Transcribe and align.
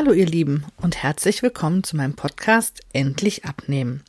Hallo 0.00 0.12
ihr 0.12 0.26
Lieben 0.26 0.64
und 0.80 1.02
herzlich 1.02 1.42
willkommen 1.42 1.82
zu 1.82 1.96
meinem 1.96 2.14
Podcast 2.14 2.82
Endlich 2.92 3.44
abnehmen. 3.44 4.04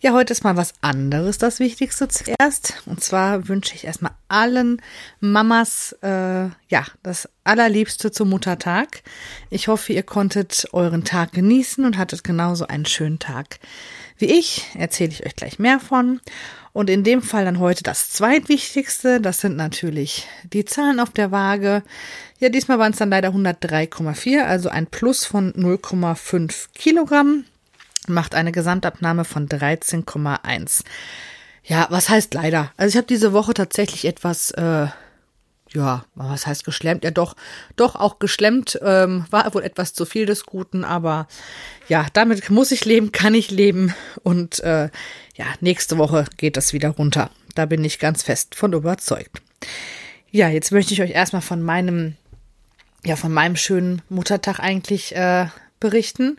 Ja, 0.00 0.14
heute 0.14 0.32
ist 0.32 0.44
mal 0.44 0.56
was 0.56 0.72
anderes 0.80 1.36
das 1.36 1.60
Wichtigste 1.60 2.08
zuerst. 2.08 2.82
Und 2.86 3.04
zwar 3.04 3.46
wünsche 3.46 3.74
ich 3.74 3.84
erstmal 3.84 4.12
allen 4.28 4.80
Mamas 5.20 5.92
äh, 6.00 6.44
ja 6.68 6.86
das 7.02 7.28
allerliebste 7.44 8.10
zum 8.10 8.30
Muttertag. 8.30 9.02
Ich 9.50 9.68
hoffe, 9.68 9.92
ihr 9.92 10.04
konntet 10.04 10.66
euren 10.72 11.04
Tag 11.04 11.32
genießen 11.32 11.84
und 11.84 11.98
hattet 11.98 12.24
genauso 12.24 12.66
einen 12.66 12.86
schönen 12.86 13.18
Tag 13.18 13.60
wie 14.20 14.38
ich. 14.38 14.66
Erzähle 14.74 15.10
ich 15.10 15.26
euch 15.26 15.36
gleich 15.36 15.58
mehr 15.58 15.80
von. 15.80 16.20
Und 16.72 16.88
in 16.88 17.02
dem 17.02 17.20
Fall 17.22 17.44
dann 17.44 17.58
heute 17.58 17.82
das 17.82 18.10
zweitwichtigste. 18.10 19.20
Das 19.20 19.40
sind 19.40 19.56
natürlich 19.56 20.28
die 20.44 20.64
Zahlen 20.64 21.00
auf 21.00 21.10
der 21.10 21.32
Waage. 21.32 21.82
Ja, 22.38 22.48
diesmal 22.48 22.78
waren 22.78 22.92
es 22.92 22.98
dann 22.98 23.10
leider 23.10 23.30
103,4, 23.30 24.44
also 24.44 24.68
ein 24.68 24.86
Plus 24.86 25.24
von 25.24 25.52
0,5 25.52 26.68
Kilogramm. 26.74 27.44
Macht 28.06 28.34
eine 28.34 28.52
Gesamtabnahme 28.52 29.24
von 29.24 29.48
13,1. 29.48 30.84
Ja, 31.64 31.86
was 31.90 32.08
heißt 32.08 32.34
leider? 32.34 32.72
Also 32.76 32.90
ich 32.90 32.96
habe 32.96 33.06
diese 33.06 33.32
Woche 33.32 33.52
tatsächlich 33.52 34.04
etwas, 34.06 34.52
äh, 34.52 34.86
ja, 35.72 36.04
was 36.14 36.46
heißt 36.46 36.64
geschlemmt? 36.64 37.04
Ja, 37.04 37.10
doch, 37.10 37.36
doch 37.76 37.94
auch 37.94 38.18
geschlemmt. 38.18 38.78
Ähm, 38.82 39.24
war 39.30 39.52
wohl 39.54 39.62
etwas 39.62 39.92
zu 39.92 40.04
viel 40.04 40.26
des 40.26 40.44
Guten, 40.44 40.84
aber 40.84 41.28
ja, 41.88 42.06
damit 42.12 42.50
muss 42.50 42.72
ich 42.72 42.84
leben, 42.84 43.12
kann 43.12 43.34
ich 43.34 43.50
leben. 43.50 43.94
Und 44.22 44.60
äh, 44.60 44.90
ja, 45.36 45.46
nächste 45.60 45.98
Woche 45.98 46.24
geht 46.36 46.56
das 46.56 46.72
wieder 46.72 46.90
runter. 46.90 47.30
Da 47.54 47.66
bin 47.66 47.84
ich 47.84 47.98
ganz 47.98 48.22
fest 48.22 48.54
von 48.54 48.72
überzeugt. 48.72 49.42
Ja, 50.30 50.48
jetzt 50.48 50.72
möchte 50.72 50.94
ich 50.94 51.02
euch 51.02 51.10
erstmal 51.10 51.42
von 51.42 51.62
meinem, 51.62 52.16
ja, 53.04 53.16
von 53.16 53.32
meinem 53.32 53.56
schönen 53.56 54.02
Muttertag 54.08 54.60
eigentlich 54.60 55.14
äh, 55.14 55.46
berichten. 55.78 56.36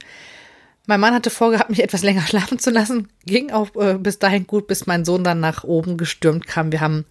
Mein 0.87 0.99
Mann 0.99 1.13
hatte 1.13 1.29
vorgehabt, 1.29 1.69
mich 1.69 1.83
etwas 1.83 2.03
länger 2.03 2.21
schlafen 2.27 2.59
zu 2.59 2.69
lassen. 2.69 3.07
Ging 3.25 3.51
auch 3.51 3.75
äh, 3.75 3.97
bis 3.97 4.19
dahin 4.19 4.45
gut, 4.45 4.67
bis 4.67 4.87
mein 4.87 5.05
Sohn 5.05 5.23
dann 5.23 5.39
nach 5.39 5.63
oben 5.63 5.97
gestürmt 5.97 6.47
kam. 6.47 6.71
Wir 6.73 6.81
haben 6.81 7.05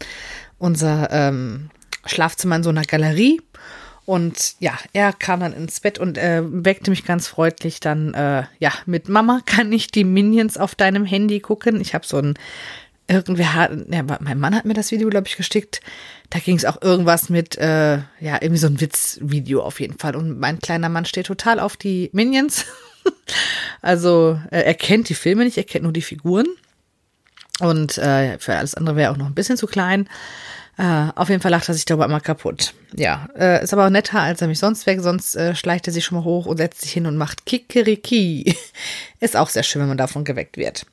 unser 0.58 1.10
ähm, 1.10 1.70
Schlafzimmer 2.06 2.56
in 2.56 2.62
so 2.62 2.70
einer 2.70 2.84
Galerie. 2.84 3.40
Und 4.06 4.54
ja, 4.58 4.76
er 4.92 5.12
kam 5.12 5.40
dann 5.40 5.52
ins 5.52 5.78
Bett 5.80 5.98
und 5.98 6.18
äh, 6.18 6.42
weckte 6.44 6.90
mich 6.90 7.04
ganz 7.04 7.28
freundlich 7.28 7.78
dann, 7.78 8.12
äh, 8.14 8.44
ja, 8.58 8.72
mit 8.86 9.08
Mama 9.08 9.40
kann 9.46 9.70
ich 9.72 9.92
die 9.92 10.04
Minions 10.04 10.56
auf 10.56 10.74
deinem 10.74 11.04
Handy 11.04 11.38
gucken. 11.38 11.80
Ich 11.80 11.94
habe 11.94 12.04
so 12.04 12.16
ein, 12.16 12.34
irgendwer 13.06 13.54
hat, 13.54 13.70
ja, 13.88 14.02
mein 14.20 14.40
Mann 14.40 14.56
hat 14.56 14.64
mir 14.64 14.74
das 14.74 14.90
Video, 14.90 15.08
glaube 15.10 15.28
ich, 15.28 15.36
gestickt. 15.36 15.80
Da 16.30 16.38
ging 16.38 16.56
es 16.56 16.64
auch 16.64 16.82
irgendwas 16.82 17.28
mit, 17.28 17.56
äh, 17.58 17.98
ja, 18.18 18.38
irgendwie 18.40 18.56
so 18.56 18.66
ein 18.66 18.80
Witzvideo 18.80 19.62
auf 19.62 19.78
jeden 19.80 19.98
Fall. 19.98 20.16
Und 20.16 20.40
mein 20.40 20.58
kleiner 20.58 20.88
Mann 20.88 21.04
steht 21.04 21.26
total 21.26 21.60
auf 21.60 21.76
die 21.76 22.10
Minions. 22.12 22.66
also 23.82 24.40
äh, 24.50 24.62
er 24.62 24.74
kennt 24.74 25.08
die 25.08 25.14
Filme 25.14 25.44
nicht, 25.44 25.56
er 25.56 25.64
kennt 25.64 25.84
nur 25.84 25.92
die 25.92 26.02
Figuren. 26.02 26.46
Und 27.60 27.98
äh, 27.98 28.38
für 28.38 28.56
alles 28.56 28.74
andere 28.74 28.96
wäre 28.96 29.10
er 29.10 29.12
auch 29.12 29.18
noch 29.18 29.26
ein 29.26 29.34
bisschen 29.34 29.56
zu 29.56 29.66
klein. 29.66 30.08
Äh, 30.80 31.12
auf 31.14 31.28
jeden 31.28 31.42
Fall 31.42 31.50
lacht 31.50 31.68
er 31.68 31.74
sich 31.74 31.84
darüber 31.84 32.06
immer 32.06 32.20
kaputt. 32.20 32.72
Ja, 32.96 33.28
äh, 33.38 33.62
ist 33.62 33.74
aber 33.74 33.84
auch 33.84 33.90
netter, 33.90 34.20
als 34.20 34.40
er 34.40 34.48
mich 34.48 34.58
sonst 34.58 34.86
weg. 34.86 35.00
Sonst 35.02 35.34
äh, 35.36 35.54
schleicht 35.54 35.86
er 35.86 35.92
sich 35.92 36.06
schon 36.06 36.16
mal 36.16 36.24
hoch 36.24 36.46
und 36.46 36.56
setzt 36.56 36.80
sich 36.80 36.92
hin 36.92 37.04
und 37.04 37.18
macht 37.18 37.44
Kikeriki. 37.44 38.56
ist 39.20 39.36
auch 39.36 39.50
sehr 39.50 39.62
schön, 39.62 39.82
wenn 39.82 39.88
man 39.88 39.98
davon 39.98 40.24
geweckt 40.24 40.56
wird. 40.56 40.86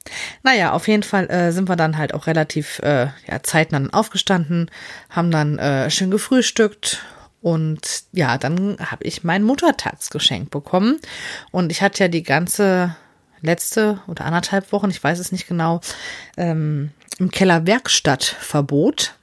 Naja, 0.44 0.74
auf 0.74 0.90
jeden 0.90 1.04
Fall 1.04 1.30
äh, 1.30 1.54
sind 1.54 1.70
wir 1.70 1.78
dann 1.78 1.98
halt 1.98 2.14
auch 2.14 2.28
relativ 2.28 2.80
äh, 2.80 3.08
ja, 3.28 3.42
zeitnah 3.44 3.82
aufgestanden, 3.94 4.70
haben 5.10 5.32
dann 5.32 5.58
äh, 5.58 5.90
schön 5.90 6.12
gefrühstückt 6.12 7.02
und 7.42 8.04
ja, 8.12 8.38
dann 8.38 8.76
habe 8.80 9.06
ich 9.06 9.24
mein 9.24 9.44
Muttertagsgeschenk 9.44 10.52
bekommen. 10.52 11.00
Und 11.52 11.72
ich 11.72 11.82
hatte 11.82 12.04
ja 12.04 12.08
die 12.10 12.24
ganze 12.24 12.98
letzte 13.42 14.02
oder 14.08 14.26
anderthalb 14.26 14.74
Wochen, 14.74 14.90
ich 14.90 15.02
weiß 15.02 15.18
es 15.20 15.32
nicht 15.32 15.48
genau, 15.48 15.80
ähm, 16.36 16.92
im 17.20 17.32
Keller 17.32 17.66
Werkstattverbot. 17.66 19.17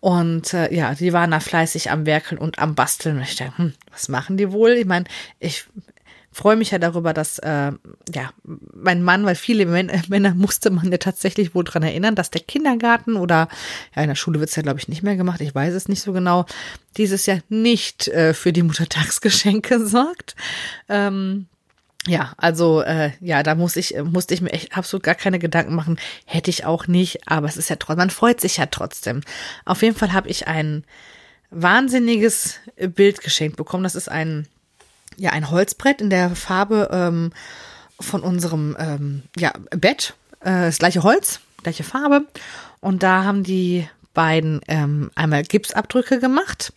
Und 0.00 0.54
äh, 0.54 0.72
ja, 0.72 0.94
die 0.94 1.12
waren 1.12 1.32
da 1.32 1.40
fleißig 1.40 1.90
am 1.90 2.06
Werkeln 2.06 2.38
und 2.38 2.58
am 2.58 2.74
Basteln. 2.74 3.16
Und 3.16 3.22
ich 3.22 3.36
dachte, 3.36 3.58
hm, 3.58 3.74
was 3.90 4.08
machen 4.08 4.36
die 4.36 4.52
wohl? 4.52 4.70
Ich 4.72 4.86
meine, 4.86 5.06
ich 5.40 5.66
freue 6.30 6.56
mich 6.56 6.70
ja 6.70 6.78
darüber, 6.78 7.12
dass 7.12 7.38
äh, 7.40 7.72
ja 8.14 8.30
mein 8.44 9.02
Mann, 9.02 9.24
weil 9.24 9.34
viele 9.34 9.66
Männer 9.66 10.34
musste 10.34 10.70
man 10.70 10.90
ja 10.92 10.98
tatsächlich 10.98 11.54
wohl 11.54 11.64
dran 11.64 11.82
erinnern, 11.82 12.14
dass 12.14 12.30
der 12.30 12.42
Kindergarten 12.42 13.16
oder 13.16 13.48
ja 13.96 14.02
in 14.02 14.08
der 14.08 14.14
Schule 14.14 14.38
wird 14.38 14.50
es 14.50 14.56
ja 14.56 14.62
glaube 14.62 14.78
ich 14.78 14.86
nicht 14.86 15.02
mehr 15.02 15.16
gemacht, 15.16 15.40
ich 15.40 15.54
weiß 15.54 15.74
es 15.74 15.88
nicht 15.88 16.02
so 16.02 16.12
genau, 16.12 16.46
dieses 16.96 17.26
Jahr 17.26 17.40
nicht 17.48 18.06
äh, 18.08 18.34
für 18.34 18.52
die 18.52 18.62
Muttertagsgeschenke 18.62 19.84
sorgt. 19.86 20.36
Ähm, 20.88 21.46
ja, 22.06 22.32
also 22.36 22.82
äh, 22.82 23.10
ja, 23.20 23.42
da 23.42 23.54
muss 23.54 23.76
ich, 23.76 23.94
musste 24.02 24.34
ich 24.34 24.40
mir 24.40 24.52
echt 24.52 24.76
absolut 24.76 25.02
gar 25.02 25.14
keine 25.14 25.38
Gedanken 25.38 25.74
machen. 25.74 25.98
Hätte 26.24 26.50
ich 26.50 26.64
auch 26.64 26.86
nicht, 26.86 27.28
aber 27.28 27.48
es 27.48 27.56
ist 27.56 27.70
ja 27.70 27.76
trotzdem, 27.76 27.98
man 27.98 28.10
freut 28.10 28.40
sich 28.40 28.58
ja 28.58 28.66
trotzdem. 28.66 29.22
Auf 29.64 29.82
jeden 29.82 29.96
Fall 29.96 30.12
habe 30.12 30.28
ich 30.28 30.46
ein 30.46 30.84
wahnsinniges 31.50 32.60
Bild 32.76 33.20
geschenkt 33.22 33.56
bekommen. 33.56 33.82
Das 33.82 33.94
ist 33.94 34.08
ein, 34.08 34.46
ja, 35.16 35.30
ein 35.30 35.50
Holzbrett 35.50 36.00
in 36.00 36.10
der 36.10 36.34
Farbe 36.36 36.88
ähm, 36.92 37.32
von 38.00 38.22
unserem 38.22 38.76
ähm, 38.78 39.22
ja, 39.36 39.52
Bett. 39.70 40.14
Äh, 40.40 40.66
das 40.66 40.78
gleiche 40.78 41.02
Holz, 41.02 41.40
gleiche 41.62 41.84
Farbe. 41.84 42.26
Und 42.80 43.02
da 43.02 43.24
haben 43.24 43.42
die 43.42 43.88
beiden 44.14 44.60
ähm, 44.68 45.10
einmal 45.14 45.42
Gipsabdrücke 45.42 46.20
gemacht 46.20 46.72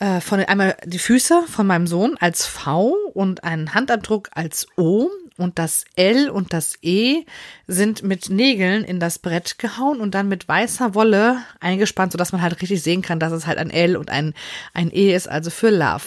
äh, 0.00 0.20
von 0.20 0.40
einmal 0.40 0.76
die 0.84 0.98
Füße 0.98 1.44
von 1.46 1.66
meinem 1.66 1.86
Sohn 1.86 2.16
als 2.18 2.46
V 2.46 2.94
und 3.14 3.44
einen 3.44 3.74
Handabdruck 3.74 4.30
als 4.32 4.66
O 4.76 5.08
und 5.36 5.58
das 5.58 5.84
L 5.96 6.28
und 6.28 6.52
das 6.52 6.74
E 6.82 7.24
sind 7.66 8.02
mit 8.02 8.28
Nägeln 8.28 8.84
in 8.84 8.98
das 8.98 9.18
Brett 9.18 9.58
gehauen 9.58 10.00
und 10.00 10.14
dann 10.14 10.28
mit 10.28 10.48
weißer 10.48 10.94
Wolle 10.94 11.42
eingespannt, 11.60 12.12
sodass 12.12 12.32
man 12.32 12.42
halt 12.42 12.60
richtig 12.60 12.82
sehen 12.82 13.02
kann, 13.02 13.20
dass 13.20 13.32
es 13.32 13.46
halt 13.46 13.58
ein 13.58 13.70
L 13.70 13.96
und 13.96 14.10
ein, 14.10 14.34
ein 14.74 14.90
E 14.92 15.14
ist, 15.14 15.28
also 15.28 15.50
für 15.50 15.70
Love. 15.70 16.04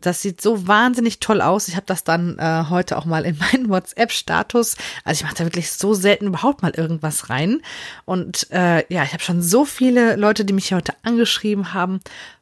Das 0.00 0.22
sieht 0.22 0.40
so 0.40 0.66
wahnsinnig 0.66 1.20
toll 1.20 1.40
aus. 1.40 1.68
Ich 1.68 1.76
habe 1.76 1.86
das 1.86 2.04
dann 2.04 2.38
äh, 2.38 2.64
heute 2.68 2.96
auch 2.98 3.04
mal 3.04 3.24
in 3.24 3.38
meinen 3.52 3.68
WhatsApp-Status. 3.68 4.76
Also 5.04 5.20
ich 5.20 5.24
mache 5.24 5.36
da 5.36 5.44
wirklich 5.44 5.72
so 5.72 5.94
selten 5.94 6.26
überhaupt 6.26 6.62
mal 6.62 6.72
irgendwas 6.74 7.30
rein. 7.30 7.60
Und 8.04 8.50
äh, 8.50 8.84
ja, 8.92 9.02
ich 9.04 9.12
habe 9.12 9.22
schon 9.22 9.42
so 9.42 9.64
viele 9.64 10.16
Leute, 10.16 10.44
die 10.44 10.52
mich 10.52 10.72
heute 10.72 10.94
angeschrieben 11.02 11.72
haben 11.72 12.00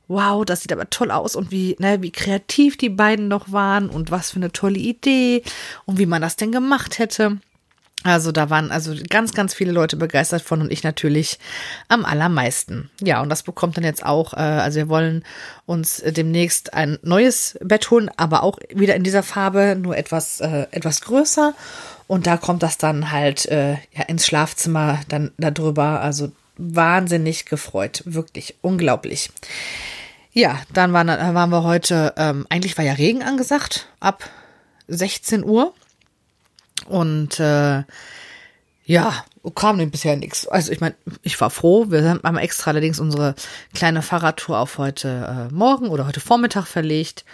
wow, 0.08 0.44
das 0.44 0.62
sieht 0.62 0.72
aber 0.72 0.88
toll 0.90 1.10
aus 1.10 1.34
und 1.34 1.50
wie, 1.50 1.76
ne, 1.78 2.02
wie 2.02 2.12
kreativ 2.12 2.76
die 2.76 2.88
beiden 2.88 3.28
noch 3.28 3.52
waren 3.52 3.88
und 3.88 4.10
was 4.10 4.30
für 4.30 4.36
eine 4.36 4.52
tolle 4.52 4.78
Idee 4.78 5.42
und 5.84 5.98
wie 5.98 6.06
man 6.06 6.22
das 6.22 6.36
denn 6.36 6.52
gemacht 6.52 6.98
hätte. 6.98 7.38
Also 8.06 8.32
da 8.32 8.50
waren 8.50 8.70
also 8.70 8.94
ganz, 9.08 9.34
ganz 9.34 9.54
viele 9.54 9.72
Leute 9.72 9.96
begeistert 9.96 10.42
von 10.42 10.60
und 10.60 10.72
ich 10.72 10.82
natürlich 10.82 11.38
am 11.88 12.04
allermeisten. 12.04 12.90
Ja, 13.00 13.20
und 13.20 13.28
das 13.28 13.42
bekommt 13.42 13.76
dann 13.76 13.84
jetzt 13.84 14.04
auch, 14.04 14.32
äh, 14.32 14.36
also 14.36 14.76
wir 14.76 14.88
wollen 14.88 15.24
uns 15.66 16.02
demnächst 16.06 16.74
ein 16.74 16.98
neues 17.02 17.58
Bett 17.62 17.90
holen, 17.90 18.10
aber 18.16 18.42
auch 18.42 18.58
wieder 18.72 18.94
in 18.94 19.04
dieser 19.04 19.22
Farbe, 19.22 19.76
nur 19.80 19.96
etwas, 19.96 20.40
äh, 20.40 20.66
etwas 20.70 21.00
größer. 21.00 21.54
Und 22.06 22.26
da 22.26 22.36
kommt 22.36 22.62
das 22.62 22.78
dann 22.78 23.10
halt 23.10 23.46
äh, 23.46 23.72
ja, 23.92 24.04
ins 24.06 24.26
Schlafzimmer 24.26 25.00
dann 25.08 25.32
darüber. 25.38 26.00
Also 26.00 26.30
wahnsinnig 26.56 27.46
gefreut. 27.46 28.02
Wirklich 28.04 28.56
unglaublich. 28.62 29.30
Ja, 30.32 30.60
dann 30.72 30.92
waren, 30.92 31.08
waren 31.08 31.50
wir 31.50 31.62
heute, 31.62 32.14
ähm, 32.16 32.46
eigentlich 32.50 32.76
war 32.76 32.84
ja 32.84 32.92
Regen 32.92 33.22
angesagt, 33.22 33.88
ab 34.00 34.28
16 34.88 35.44
Uhr. 35.44 35.72
Und 36.88 37.40
äh, 37.40 37.82
ja, 38.84 39.24
kam 39.54 39.78
denn 39.78 39.90
bisher 39.90 40.16
nichts. 40.16 40.46
Also 40.46 40.72
ich 40.72 40.80
meine, 40.80 40.94
ich 41.22 41.40
war 41.40 41.50
froh. 41.50 41.86
Wir 41.90 42.18
haben 42.22 42.36
extra 42.38 42.70
allerdings 42.70 43.00
unsere 43.00 43.34
kleine 43.74 44.02
Fahrradtour 44.02 44.58
auf 44.58 44.78
heute 44.78 45.48
äh, 45.50 45.54
Morgen 45.54 45.88
oder 45.88 46.06
heute 46.06 46.20
Vormittag 46.20 46.66
verlegt. 46.66 47.24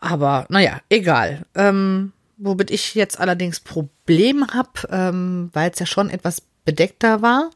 Aber 0.00 0.46
naja, 0.48 0.80
egal. 0.88 1.42
Ähm, 1.54 2.12
womit 2.38 2.70
ich 2.70 2.94
jetzt 2.94 3.18
allerdings 3.20 3.60
Probleme 3.60 4.46
habe, 4.54 4.70
ähm, 4.90 5.50
weil 5.52 5.70
es 5.70 5.78
ja 5.78 5.86
schon 5.86 6.08
etwas 6.08 6.42
bedeckter 6.64 7.20
war. 7.22 7.50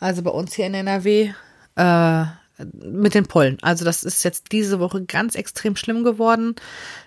Also 0.00 0.22
bei 0.22 0.30
uns 0.30 0.54
hier 0.54 0.66
in 0.66 0.74
NRW. 0.74 1.32
Äh, 1.76 2.24
mit 2.72 3.14
den 3.14 3.26
Pollen. 3.26 3.58
Also 3.62 3.84
das 3.84 4.04
ist 4.04 4.24
jetzt 4.24 4.52
diese 4.52 4.80
Woche 4.80 5.04
ganz 5.04 5.34
extrem 5.34 5.76
schlimm 5.76 6.04
geworden. 6.04 6.54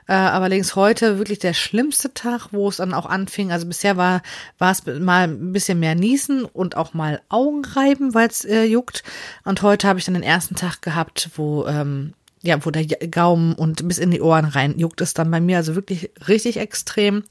Äh, 0.07 0.13
allerdings 0.13 0.75
heute 0.75 1.17
wirklich 1.17 1.39
der 1.39 1.53
schlimmste 1.53 2.13
Tag, 2.13 2.49
wo 2.51 2.69
es 2.69 2.77
dann 2.77 2.93
auch 2.93 3.05
anfing. 3.05 3.51
Also 3.51 3.65
bisher 3.67 3.97
war, 3.97 4.21
war 4.57 4.71
es 4.71 4.85
mal 4.85 5.27
ein 5.27 5.51
bisschen 5.51 5.79
mehr 5.79 5.95
Niesen 5.95 6.45
und 6.45 6.77
auch 6.77 6.93
mal 6.93 7.21
Augenreiben, 7.29 8.13
weil 8.13 8.27
es 8.27 8.45
äh, 8.45 8.63
juckt. 8.63 9.03
Und 9.43 9.61
heute 9.61 9.87
habe 9.87 9.99
ich 9.99 10.05
dann 10.05 10.13
den 10.13 10.23
ersten 10.23 10.55
Tag 10.55 10.81
gehabt, 10.81 11.29
wo 11.35 11.65
ähm, 11.67 12.13
ja, 12.41 12.63
wo 12.63 12.69
der 12.69 12.85
Gaumen 12.85 13.53
und 13.53 13.87
bis 13.87 13.97
in 13.97 14.11
die 14.11 14.21
Ohren 14.21 14.45
rein 14.45 14.77
juckt 14.77 15.01
es 15.01 15.15
dann 15.15 15.31
bei 15.31 15.41
mir 15.41 15.57
also 15.57 15.73
wirklich 15.73 16.11
richtig 16.27 16.57
extrem. 16.57 17.23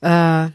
Äh, 0.00 0.48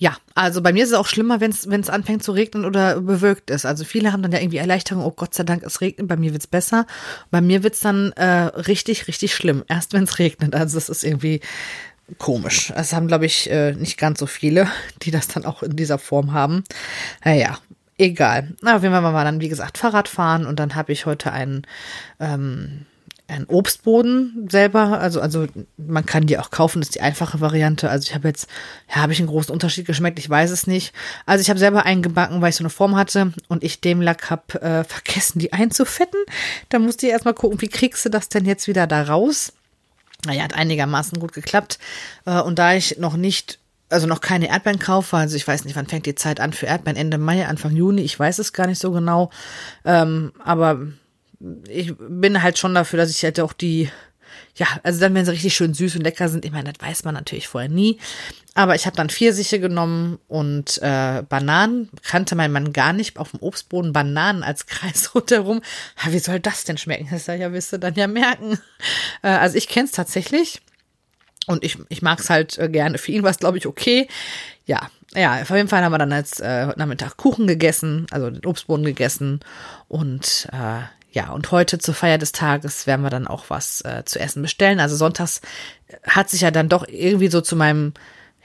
Ja, 0.00 0.16
also 0.36 0.62
bei 0.62 0.72
mir 0.72 0.84
ist 0.84 0.90
es 0.90 0.96
auch 0.96 1.08
schlimmer, 1.08 1.40
wenn 1.40 1.50
es 1.50 1.90
anfängt 1.90 2.22
zu 2.22 2.30
regnen 2.30 2.64
oder 2.64 3.00
bewölkt 3.00 3.50
ist. 3.50 3.66
Also 3.66 3.84
viele 3.84 4.12
haben 4.12 4.22
dann 4.22 4.30
ja 4.30 4.38
irgendwie 4.38 4.58
Erleichterung, 4.58 5.04
oh 5.04 5.10
Gott 5.10 5.34
sei 5.34 5.42
Dank, 5.42 5.64
es 5.64 5.80
regnet, 5.80 6.06
bei 6.06 6.16
mir 6.16 6.32
wird's 6.32 6.46
besser. 6.46 6.86
Bei 7.32 7.40
mir 7.40 7.64
wird's 7.64 7.80
dann 7.80 8.12
äh, 8.12 8.26
richtig, 8.26 9.08
richtig 9.08 9.34
schlimm, 9.34 9.64
erst 9.66 9.94
wenn 9.94 10.04
es 10.04 10.20
regnet. 10.20 10.54
Also 10.54 10.76
das 10.76 10.88
ist 10.88 11.02
irgendwie 11.02 11.40
komisch. 12.18 12.72
Es 12.76 12.92
haben, 12.92 13.08
glaube 13.08 13.26
ich, 13.26 13.50
äh, 13.50 13.72
nicht 13.72 13.98
ganz 13.98 14.20
so 14.20 14.26
viele, 14.26 14.68
die 15.02 15.10
das 15.10 15.26
dann 15.26 15.44
auch 15.44 15.64
in 15.64 15.74
dieser 15.74 15.98
Form 15.98 16.32
haben. 16.32 16.62
Naja, 17.24 17.58
egal. 17.98 18.54
Na, 18.62 18.76
jeden 18.82 18.94
Fall 18.94 19.02
mal 19.02 19.24
dann, 19.24 19.40
wie 19.40 19.48
gesagt, 19.48 19.78
Fahrrad 19.78 20.06
fahren 20.06 20.46
und 20.46 20.60
dann 20.60 20.76
habe 20.76 20.92
ich 20.92 21.06
heute 21.06 21.32
einen 21.32 21.66
ähm, 22.20 22.86
ein 23.28 23.44
Obstboden 23.44 24.48
selber, 24.50 25.00
also 25.00 25.20
also 25.20 25.46
man 25.76 26.06
kann 26.06 26.26
die 26.26 26.38
auch 26.38 26.50
kaufen, 26.50 26.80
ist 26.80 26.94
die 26.94 27.02
einfache 27.02 27.40
Variante. 27.40 27.90
Also 27.90 28.08
ich 28.08 28.14
habe 28.14 28.26
jetzt, 28.26 28.48
ja, 28.88 28.96
habe 28.96 29.12
ich 29.12 29.18
einen 29.18 29.28
großen 29.28 29.52
Unterschied 29.52 29.86
geschmeckt, 29.86 30.18
ich 30.18 30.28
weiß 30.28 30.50
es 30.50 30.66
nicht. 30.66 30.94
Also 31.26 31.42
ich 31.42 31.50
habe 31.50 31.58
selber 31.58 31.84
einen 31.84 32.00
gebacken, 32.00 32.40
weil 32.40 32.50
ich 32.50 32.56
so 32.56 32.62
eine 32.62 32.70
Form 32.70 32.96
hatte 32.96 33.32
und 33.48 33.62
ich 33.62 33.82
dem 33.82 34.00
Lack 34.00 34.30
habe 34.30 34.60
äh, 34.62 34.82
vergessen, 34.84 35.40
die 35.40 35.52
einzufetten. 35.52 36.20
Da 36.70 36.78
musste 36.78 37.06
ich 37.06 37.12
erstmal 37.12 37.34
gucken, 37.34 37.60
wie 37.60 37.68
kriegst 37.68 38.04
du 38.06 38.08
das 38.08 38.30
denn 38.30 38.46
jetzt 38.46 38.66
wieder 38.66 38.86
da 38.86 39.02
raus? 39.02 39.52
Naja, 40.24 40.42
hat 40.42 40.54
einigermaßen 40.54 41.20
gut 41.20 41.34
geklappt. 41.34 41.78
Äh, 42.24 42.40
und 42.40 42.58
da 42.58 42.74
ich 42.74 42.96
noch 42.98 43.16
nicht 43.16 43.58
also 43.90 44.06
noch 44.06 44.20
keine 44.20 44.48
Erdbeeren 44.48 44.78
kaufe, 44.78 45.16
also 45.16 45.34
ich 45.34 45.48
weiß 45.48 45.64
nicht, 45.64 45.74
wann 45.74 45.86
fängt 45.86 46.04
die 46.04 46.14
Zeit 46.14 46.40
an 46.40 46.52
für 46.52 46.66
Erdbeeren, 46.66 46.98
Ende 46.98 47.16
Mai, 47.16 47.46
Anfang 47.46 47.74
Juni, 47.74 48.02
ich 48.02 48.18
weiß 48.18 48.38
es 48.38 48.52
gar 48.52 48.66
nicht 48.66 48.80
so 48.80 48.92
genau, 48.92 49.30
ähm, 49.86 50.32
aber 50.44 50.88
ich 51.68 51.94
bin 51.98 52.42
halt 52.42 52.58
schon 52.58 52.74
dafür, 52.74 52.98
dass 52.98 53.10
ich 53.10 53.22
halt 53.22 53.40
auch 53.40 53.52
die, 53.52 53.90
ja, 54.56 54.66
also 54.82 55.00
dann, 55.00 55.14
wenn 55.14 55.24
sie 55.24 55.32
richtig 55.32 55.54
schön 55.54 55.74
süß 55.74 55.96
und 55.96 56.02
lecker 56.02 56.28
sind, 56.28 56.44
ich 56.44 56.50
meine, 56.50 56.72
das 56.72 56.86
weiß 56.86 57.04
man 57.04 57.14
natürlich 57.14 57.48
vorher 57.48 57.70
nie. 57.70 57.98
Aber 58.54 58.74
ich 58.74 58.86
habe 58.86 58.96
dann 58.96 59.08
Pfirsiche 59.08 59.60
genommen 59.60 60.18
und 60.26 60.78
äh, 60.82 61.22
Bananen. 61.28 61.90
Kannte 62.02 62.34
mein 62.34 62.50
Mann 62.50 62.72
gar 62.72 62.92
nicht 62.92 63.16
auf 63.16 63.30
dem 63.30 63.40
Obstboden 63.40 63.92
Bananen 63.92 64.42
als 64.42 64.66
Kreis 64.66 65.10
rundherum. 65.14 65.62
Ja, 66.04 66.12
wie 66.12 66.18
soll 66.18 66.40
das 66.40 66.64
denn 66.64 66.76
schmecken? 66.76 67.08
Das 67.10 67.26
ja, 67.26 67.52
wirst 67.52 67.72
du 67.72 67.78
dann 67.78 67.94
ja 67.94 68.08
merken. 68.08 68.58
Äh, 69.22 69.28
also 69.28 69.56
ich 69.56 69.68
kenne 69.68 69.86
es 69.86 69.92
tatsächlich. 69.92 70.60
Und 71.46 71.62
ich, 71.62 71.78
ich 71.88 72.02
mag 72.02 72.18
es 72.18 72.30
halt 72.30 72.58
äh, 72.58 72.68
gerne. 72.68 72.98
Für 72.98 73.12
ihn 73.12 73.22
war 73.22 73.30
es, 73.30 73.38
glaube 73.38 73.58
ich, 73.58 73.66
okay. 73.66 74.08
Ja, 74.66 74.90
ja, 75.14 75.40
auf 75.40 75.50
jeden 75.50 75.68
Fall 75.68 75.82
haben 75.82 75.92
wir 75.92 75.98
dann 75.98 76.10
jetzt 76.10 76.40
äh, 76.40 76.66
heute 76.66 76.78
Nachmittag 76.78 77.16
Kuchen 77.16 77.46
gegessen, 77.46 78.06
also 78.10 78.28
den 78.28 78.44
Obstboden 78.44 78.84
gegessen. 78.84 79.40
Und 79.86 80.48
äh, 80.52 80.82
ja, 81.10 81.30
und 81.30 81.50
heute 81.50 81.78
zur 81.78 81.94
Feier 81.94 82.18
des 82.18 82.32
Tages 82.32 82.86
werden 82.86 83.02
wir 83.02 83.10
dann 83.10 83.26
auch 83.26 83.46
was 83.48 83.80
äh, 83.82 84.04
zu 84.04 84.20
essen 84.20 84.42
bestellen. 84.42 84.78
Also 84.78 84.96
sonntags 84.96 85.40
hat 86.04 86.28
sich 86.28 86.42
ja 86.42 86.50
dann 86.50 86.68
doch 86.68 86.86
irgendwie 86.86 87.28
so 87.28 87.40
zu 87.40 87.56
meinem, 87.56 87.94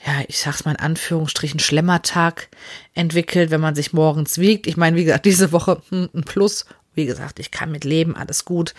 ja, 0.05 0.23
ich 0.27 0.39
sag's 0.39 0.63
mal 0.63 0.71
in 0.71 0.79
Anführungsstrichen, 0.79 1.59
Schlemmertag 1.59 2.47
entwickelt, 2.93 3.51
wenn 3.51 3.61
man 3.61 3.75
sich 3.75 3.91
morgens 3.91 4.37
wiegt. 4.37 4.65
Ich 4.67 4.77
meine, 4.77 4.95
wie 4.95 5.03
gesagt, 5.03 5.25
diese 5.25 5.51
Woche 5.51 5.81
hm, 5.89 6.09
ein 6.13 6.23
Plus. 6.23 6.65
Wie 6.95 7.05
gesagt, 7.05 7.39
ich 7.39 7.51
kann 7.51 7.71
mit 7.71 7.83
leben, 7.83 8.15
alles 8.15 8.45
gut. 8.45 8.75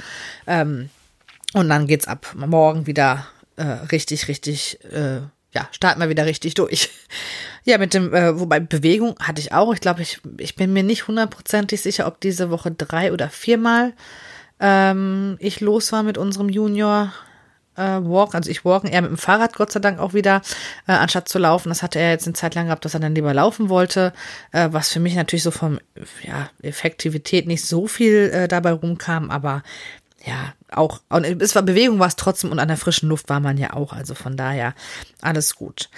Ähm, 0.46 0.88
und 1.52 1.68
dann 1.68 1.86
geht's 1.86 2.06
ab 2.06 2.32
morgen 2.36 2.86
wieder 2.86 3.26
äh, 3.56 3.64
richtig, 3.64 4.28
richtig 4.28 4.82
äh, 4.84 5.20
ja, 5.54 5.68
starten 5.70 6.00
wir 6.00 6.08
wieder 6.08 6.26
richtig 6.26 6.54
durch. 6.54 6.90
Ja, 7.66 7.78
mit 7.78 7.94
dem, 7.94 8.12
äh, 8.12 8.38
wobei 8.38 8.60
Bewegung 8.60 9.14
hatte 9.20 9.40
ich 9.40 9.54
auch. 9.54 9.72
Ich 9.72 9.80
glaube, 9.80 10.02
ich, 10.02 10.20
ich 10.36 10.54
bin 10.54 10.74
mir 10.74 10.82
nicht 10.82 11.08
hundertprozentig 11.08 11.80
sicher, 11.80 12.06
ob 12.06 12.20
diese 12.20 12.50
Woche 12.50 12.70
drei 12.70 13.10
oder 13.10 13.30
viermal 13.30 13.94
ähm, 14.60 15.36
ich 15.40 15.60
los 15.60 15.92
war 15.92 16.02
mit 16.02 16.18
unserem 16.18 16.48
Junior 16.48 17.12
äh, 17.76 17.82
Walk. 17.82 18.34
Also 18.34 18.50
ich 18.50 18.64
walken 18.64 18.88
eher 18.88 19.02
mit 19.02 19.10
dem 19.10 19.18
Fahrrad, 19.18 19.54
Gott 19.54 19.72
sei 19.72 19.80
Dank 19.80 19.98
auch 19.98 20.14
wieder, 20.14 20.42
äh, 20.86 20.92
anstatt 20.92 21.28
zu 21.28 21.38
laufen. 21.38 21.68
Das 21.68 21.82
hatte 21.82 21.98
er 21.98 22.10
jetzt 22.10 22.26
eine 22.26 22.34
Zeit 22.34 22.54
lang 22.54 22.66
gehabt, 22.66 22.84
dass 22.84 22.94
er 22.94 23.00
dann 23.00 23.14
lieber 23.14 23.34
laufen 23.34 23.68
wollte, 23.68 24.12
äh, 24.52 24.68
was 24.70 24.92
für 24.92 25.00
mich 25.00 25.16
natürlich 25.16 25.42
so 25.42 25.50
vom 25.50 25.78
ja, 26.22 26.50
Effektivität 26.62 27.46
nicht 27.46 27.66
so 27.66 27.86
viel 27.86 28.30
äh, 28.32 28.48
dabei 28.48 28.72
rumkam, 28.72 29.30
aber 29.30 29.62
ja, 30.26 30.54
auch, 30.70 31.00
und 31.10 31.24
es 31.24 31.54
war 31.54 31.62
Bewegung 31.62 31.98
war 31.98 32.08
es 32.08 32.16
trotzdem 32.16 32.50
und 32.50 32.58
an 32.58 32.68
der 32.68 32.76
frischen 32.76 33.08
Luft 33.08 33.28
war 33.28 33.40
man 33.40 33.58
ja 33.58 33.74
auch, 33.74 33.92
also 33.92 34.14
von 34.14 34.36
daher 34.36 34.74
alles 35.20 35.54
gut. 35.54 35.90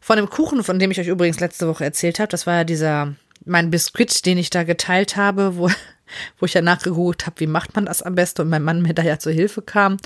Von 0.00 0.16
dem 0.16 0.30
Kuchen, 0.30 0.62
von 0.64 0.78
dem 0.78 0.90
ich 0.90 1.00
euch 1.00 1.08
übrigens 1.08 1.40
letzte 1.40 1.68
Woche 1.68 1.84
erzählt 1.84 2.18
habe, 2.18 2.28
das 2.28 2.46
war 2.46 2.54
ja 2.54 2.64
dieser, 2.64 3.14
mein 3.44 3.70
Biskuit, 3.70 4.24
den 4.24 4.38
ich 4.38 4.50
da 4.50 4.62
geteilt 4.62 5.16
habe, 5.16 5.56
wo, 5.56 5.68
wo 6.38 6.46
ich 6.46 6.54
ja 6.54 6.62
nachgeguckt 6.62 7.26
habe, 7.26 7.40
wie 7.40 7.46
macht 7.46 7.74
man 7.74 7.86
das 7.86 8.02
am 8.02 8.14
besten 8.14 8.42
und 8.42 8.50
mein 8.50 8.62
Mann 8.62 8.82
mir 8.82 8.94
da 8.94 9.02
ja 9.02 9.18
zur 9.18 9.32
Hilfe 9.32 9.62
kam 9.62 9.96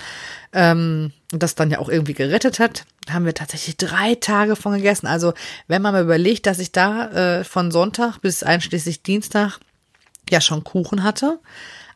ähm, 0.52 1.12
und 1.32 1.43
das 1.43 1.55
dann 1.55 1.70
ja 1.70 1.79
auch 1.79 1.90
irgendwie 1.90 2.14
gerettet 2.14 2.58
hat, 2.58 2.87
haben 3.11 3.26
wir 3.26 3.34
tatsächlich 3.34 3.76
drei 3.76 4.14
Tage 4.14 4.56
von 4.56 4.75
gegessen. 4.75 5.06
Also 5.06 5.34
wenn 5.69 5.82
man 5.82 5.93
mal 5.93 6.05
überlegt, 6.05 6.46
dass 6.46 6.61
ich 6.61 6.72
da 6.72 7.11
äh, 7.11 7.44
von 7.44 7.70
Sonntag 7.70 8.19
bis 8.19 8.43
einschließlich 8.43 9.02
Dienstag 9.02 9.58
ja 10.31 10.40
schon 10.40 10.64
Kuchen 10.64 11.02
hatte, 11.02 11.40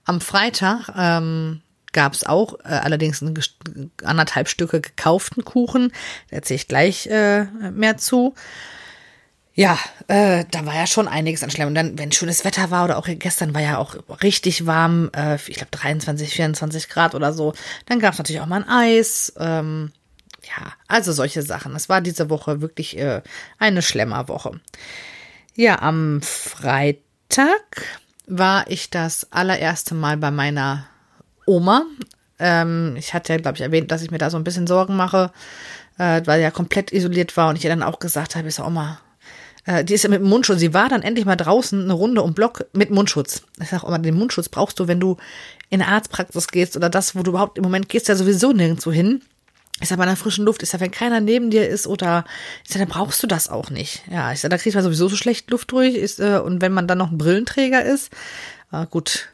am 0.04 0.20
Freitag 0.20 0.90
ähm, 0.96 1.62
gab 1.92 2.14
es 2.14 2.24
auch 2.24 2.54
äh, 2.60 2.68
allerdings 2.68 3.22
anderthalb 4.04 4.48
Stücke 4.48 4.80
gekauften 4.80 5.44
Kuchen. 5.44 5.92
Da 6.30 6.36
erzähle 6.36 6.56
ich 6.56 6.68
gleich 6.68 7.06
äh, 7.06 7.44
mehr 7.70 7.96
zu. 7.96 8.34
Ja, 9.54 9.78
äh, 10.06 10.44
da 10.50 10.64
war 10.64 10.74
ja 10.74 10.86
schon 10.86 11.08
einiges 11.08 11.42
an 11.42 11.50
Schlemm. 11.50 11.68
Und 11.68 11.74
dann, 11.74 11.98
wenn 11.98 12.12
schönes 12.12 12.44
Wetter 12.44 12.70
war 12.70 12.84
oder 12.84 12.96
auch 12.98 13.06
gestern 13.08 13.52
war 13.52 13.60
ja 13.60 13.78
auch 13.78 13.96
richtig 14.22 14.66
warm, 14.66 15.10
äh, 15.14 15.36
ich 15.46 15.56
glaube 15.56 15.70
23, 15.72 16.32
24 16.32 16.88
Grad 16.88 17.14
oder 17.14 17.32
so, 17.32 17.52
dann 17.86 17.98
gab 17.98 18.12
es 18.12 18.18
natürlich 18.18 18.40
auch 18.40 18.46
mal 18.46 18.62
ein 18.62 18.68
Eis. 18.68 19.32
Ähm, 19.38 19.92
ja, 20.44 20.72
also 20.88 21.12
solche 21.12 21.42
Sachen. 21.42 21.74
Es 21.76 21.88
war 21.88 22.00
diese 22.00 22.30
Woche 22.30 22.60
wirklich 22.60 22.96
äh, 22.96 23.22
eine 23.58 23.82
Schlemmerwoche. 23.82 24.60
Ja, 25.56 25.82
am 25.82 26.22
Freitag 26.22 27.82
war 28.26 28.70
ich 28.70 28.90
das 28.90 29.32
allererste 29.32 29.94
Mal 29.94 30.16
bei 30.16 30.30
meiner 30.30 30.86
Oma. 31.50 31.84
Ähm, 32.38 32.94
ich 32.96 33.12
hatte 33.12 33.32
ja, 33.32 33.38
glaube 33.38 33.56
ich, 33.56 33.62
erwähnt, 33.62 33.90
dass 33.90 34.02
ich 34.02 34.10
mir 34.10 34.18
da 34.18 34.30
so 34.30 34.36
ein 34.36 34.44
bisschen 34.44 34.66
Sorgen 34.66 34.96
mache, 34.96 35.30
äh, 35.98 36.22
weil 36.24 36.40
ja 36.40 36.50
komplett 36.50 36.92
isoliert 36.92 37.36
war 37.36 37.50
und 37.50 37.56
ich 37.56 37.64
ihr 37.64 37.70
dann 37.70 37.82
auch 37.82 37.98
gesagt 37.98 38.36
habe, 38.36 38.50
sag, 38.50 38.66
Oma, 38.66 39.00
äh, 39.66 39.84
die 39.84 39.94
ist 39.94 40.04
ja 40.04 40.10
mit 40.10 40.22
Mundschutz. 40.22 40.60
Sie 40.60 40.72
war 40.72 40.88
dann 40.88 41.02
endlich 41.02 41.26
mal 41.26 41.36
draußen 41.36 41.82
eine 41.82 41.92
Runde 41.92 42.22
um 42.22 42.32
Block 42.34 42.66
mit 42.72 42.90
Mundschutz. 42.90 43.42
Ich 43.60 43.68
sag, 43.68 43.84
Oma, 43.84 43.98
den 43.98 44.16
Mundschutz 44.16 44.48
brauchst 44.48 44.78
du, 44.78 44.88
wenn 44.88 45.00
du 45.00 45.16
in 45.68 45.82
eine 45.82 45.90
Arztpraxis 45.90 46.48
gehst 46.48 46.76
oder 46.76 46.88
das, 46.88 47.14
wo 47.14 47.22
du 47.22 47.30
überhaupt 47.32 47.58
im 47.58 47.64
Moment 47.64 47.88
gehst, 47.88 48.08
ja 48.08 48.14
sowieso 48.14 48.52
nirgendwo 48.52 48.90
hin. 48.90 49.22
Ich 49.82 49.88
sag, 49.88 49.98
bei 49.98 50.04
einer 50.04 50.16
frischen 50.16 50.44
Luft 50.44 50.62
ist 50.62 50.72
ja, 50.72 50.80
wenn 50.80 50.90
keiner 50.90 51.20
neben 51.20 51.50
dir 51.50 51.68
ist 51.68 51.86
oder, 51.86 52.24
ich 52.64 52.72
sag, 52.72 52.80
dann 52.80 52.88
brauchst 52.88 53.22
du 53.22 53.26
das 53.26 53.48
auch 53.48 53.70
nicht. 53.70 54.02
Ja, 54.10 54.32
ich 54.32 54.40
sag, 54.40 54.50
da 54.50 54.58
kriegt 54.58 54.74
man 54.74 54.84
sowieso 54.84 55.08
so 55.08 55.16
schlecht 55.16 55.50
Luft 55.50 55.72
durch, 55.72 55.94
ist, 55.94 56.20
äh, 56.20 56.38
und 56.38 56.60
wenn 56.60 56.72
man 56.72 56.86
dann 56.86 56.98
noch 56.98 57.10
ein 57.10 57.18
Brillenträger 57.18 57.82
ist, 57.82 58.10
äh, 58.72 58.84
gut, 58.86 59.28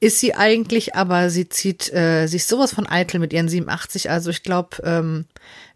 ist 0.00 0.20
sie 0.20 0.34
eigentlich, 0.34 0.94
aber 0.94 1.28
sie 1.30 1.48
zieht, 1.48 1.92
äh, 1.92 2.24
ist 2.24 2.48
sowas 2.48 2.72
von 2.72 2.86
eitel 2.86 3.18
mit 3.18 3.32
ihren 3.32 3.48
87. 3.48 4.10
Also 4.10 4.30
ich 4.30 4.42
glaube, 4.42 4.76
ähm, 4.84 5.24